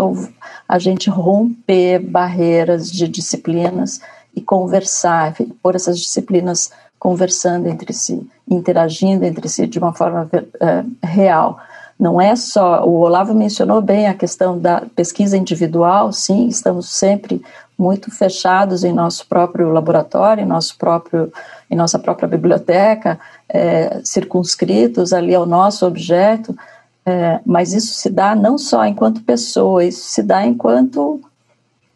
[0.67, 3.99] a gente romper barreiras de disciplinas
[4.35, 10.83] e conversar, por essas disciplinas conversando entre si, interagindo entre si de uma forma é,
[11.03, 11.59] real.
[11.99, 17.41] Não é só, o Olavo mencionou bem a questão da pesquisa individual, sim, estamos sempre
[17.77, 21.31] muito fechados em nosso próprio laboratório, em nosso próprio
[21.69, 26.57] em nossa própria biblioteca, é, circunscritos ali ao nosso objeto,
[27.05, 31.21] é, mas isso se dá não só enquanto pessoa, isso se dá enquanto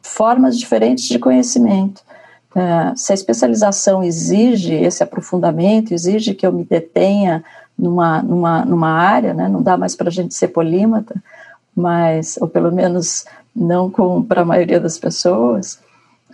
[0.01, 2.03] formas diferentes de conhecimento.
[2.55, 7.43] É, se a especialização exige esse aprofundamento, exige que eu me detenha
[7.77, 11.15] numa, numa, numa área, né, não dá mais para a gente ser polímata,
[11.75, 13.91] mas, ou pelo menos não
[14.27, 15.79] para a maioria das pessoas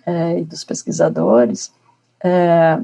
[0.05, 1.71] é, e dos pesquisadores,
[2.23, 2.79] é,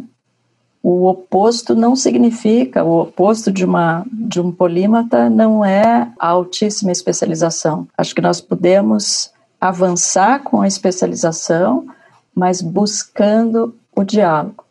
[0.82, 6.91] o oposto não significa, o oposto de, uma, de um polímata não é a altíssima
[6.91, 7.88] especialização.
[7.97, 11.88] Acho que nós podemos avançar com a especialização,
[12.36, 14.64] mas buscando o diálogo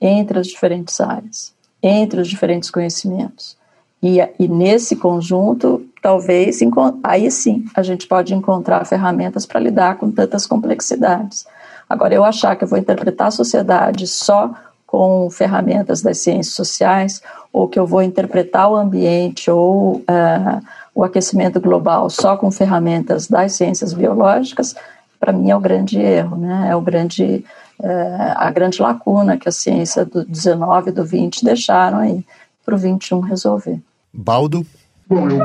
[0.00, 3.56] entre as diferentes áreas, entre os diferentes conhecimentos.
[4.02, 6.60] E, e nesse conjunto, talvez,
[7.02, 11.46] aí sim, a gente pode encontrar ferramentas para lidar com tantas complexidades.
[11.88, 14.54] Agora, eu achar que eu vou interpretar a sociedade só
[14.86, 17.22] com ferramentas das ciências sociais,
[17.52, 20.62] ou que eu vou interpretar o ambiente ou uh,
[20.94, 24.74] o aquecimento global só com ferramentas das ciências biológicas,
[25.18, 26.68] para mim é o grande erro, né?
[26.70, 27.44] é o grande,
[27.80, 32.24] uh, a grande lacuna que a ciência do 19 e do 20 deixaram aí
[32.64, 33.80] para o 21 resolver.
[34.12, 34.66] Baldo?
[35.08, 35.40] Bom, eu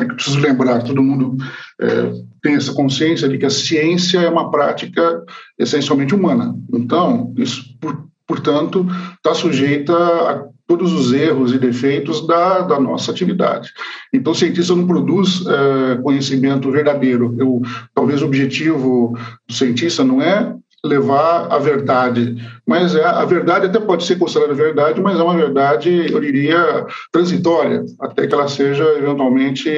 [0.00, 1.36] é que preciso lembrar, todo mundo
[1.78, 5.22] é, tem essa consciência de que a ciência é uma prática
[5.58, 6.56] essencialmente humana.
[6.72, 8.86] Então, isso, por, portanto,
[9.16, 13.70] está sujeita a todos os erros e defeitos da, da nossa atividade.
[14.10, 17.34] Então, o cientista não produz é, conhecimento verdadeiro.
[17.38, 17.60] Eu,
[17.94, 20.54] talvez o objetivo do cientista não é
[20.84, 22.36] levar a verdade.
[22.66, 26.86] Mas é, a verdade até pode ser considerada verdade, mas é uma verdade, eu diria,
[27.10, 29.68] transitória, até que ela seja eventualmente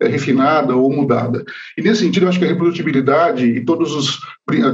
[0.00, 1.42] é, refinada ou mudada.
[1.76, 4.20] E nesse sentido, eu acho que a reprodutibilidade e todos os,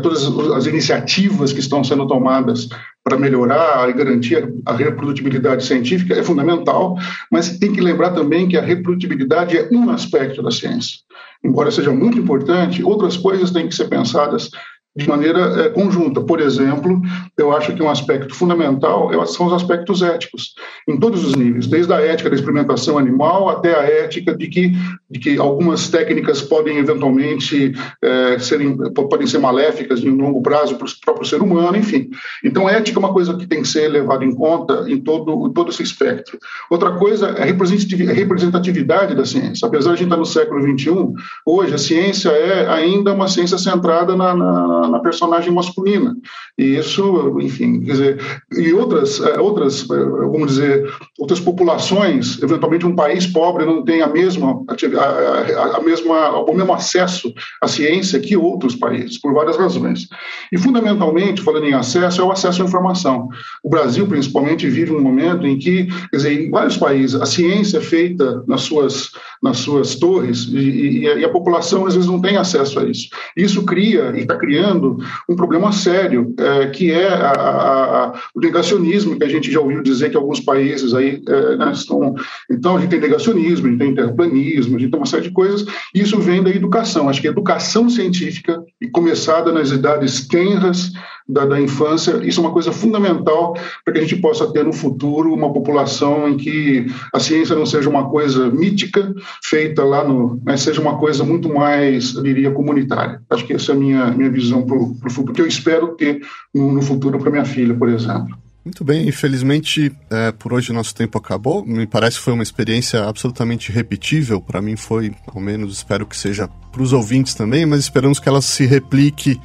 [0.02, 0.26] todas
[0.56, 2.68] as iniciativas que estão sendo tomadas
[3.04, 6.96] para melhorar e garantir a reprodutibilidade científica é fundamental,
[7.30, 10.98] mas tem que lembrar também que a reprodutibilidade é um aspecto da ciência.
[11.44, 14.50] Embora seja muito importante, outras coisas têm que ser pensadas
[14.96, 16.20] de maneira é, conjunta.
[16.20, 17.02] Por exemplo,
[17.36, 20.54] eu acho que um aspecto fundamental são os aspectos éticos,
[20.88, 24.72] em todos os níveis, desde a ética da experimentação animal até a ética de que,
[25.10, 30.86] de que algumas técnicas podem eventualmente é, serem, podem ser maléficas em longo prazo para
[30.86, 32.08] o próprio ser humano, enfim.
[32.42, 35.52] Então, ética é uma coisa que tem que ser levada em conta em todo, em
[35.52, 36.38] todo esse espectro.
[36.70, 39.66] Outra coisa é a representatividade da ciência.
[39.66, 41.12] Apesar de a gente estar no século XXI,
[41.44, 46.16] hoje a ciência é ainda uma ciência centrada na, na na, personagem masculina.
[46.58, 52.86] E isso, enfim, quer dizer, e outras, eh, outras, eh, vamos dizer, outras populações, eventualmente
[52.86, 57.32] um país pobre não tem a mesma, a, a, mesma, o mesmo acesso
[57.62, 60.08] à ciência que outros países, por várias razões.
[60.52, 63.28] E, fundamentalmente, falando em acesso, é o acesso à informação.
[63.62, 67.78] O Brasil, principalmente, vive um momento em que, quer dizer, em vários países, a ciência
[67.78, 69.10] é feita nas suas,
[69.42, 73.08] nas suas torres e, e, a, população, às vezes, não tem acesso a isso.
[73.36, 78.40] Isso cria e está criando um problema sério, é, que é a, a, a, o
[78.40, 82.14] negacionismo, que a gente já ouviu dizer que alguns países aí é, né, estão.
[82.50, 85.30] Então, a gente tem negacionismo, a gente tem terraplanismo, a gente tem uma série de
[85.30, 87.08] coisas, e isso vem da educação.
[87.08, 90.92] Acho que a educação científica, e começada nas idades tenras,
[91.28, 92.20] da, da, infância.
[92.24, 96.28] Isso é uma coisa fundamental para que a gente possa ter no futuro uma população
[96.28, 100.98] em que a ciência não seja uma coisa mítica, feita lá no, mas seja uma
[100.98, 103.20] coisa muito mais, eu diria, comunitária.
[103.30, 106.20] Acho que essa é a minha minha visão para o futuro, que eu espero ter
[106.54, 108.36] no, no futuro para minha filha, por exemplo.
[108.66, 111.64] Muito bem, infelizmente é, por hoje nosso tempo acabou.
[111.64, 114.40] Me parece que foi uma experiência absolutamente repetível.
[114.40, 118.28] Para mim foi, ao menos espero que seja para os ouvintes também, mas esperamos que
[118.28, 119.40] ela se replique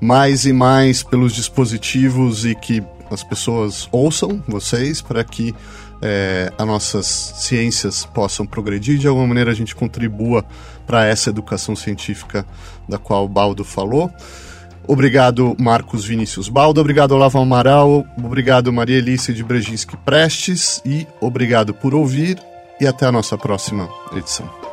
[0.00, 5.54] mais e mais pelos dispositivos e que as pessoas ouçam vocês para que
[6.02, 8.98] é, as nossas ciências possam progredir.
[8.98, 10.44] De alguma maneira a gente contribua
[10.86, 12.46] para essa educação científica
[12.88, 14.10] da qual o Baldo falou.
[14.88, 16.80] Obrigado, Marcos Vinícius Baldo.
[16.80, 18.06] Obrigado, Olavo Amaral.
[18.16, 20.80] Obrigado, Maria Elícia de Brejinski Prestes.
[20.84, 22.38] E obrigado por ouvir.
[22.80, 24.65] E até a nossa próxima edição.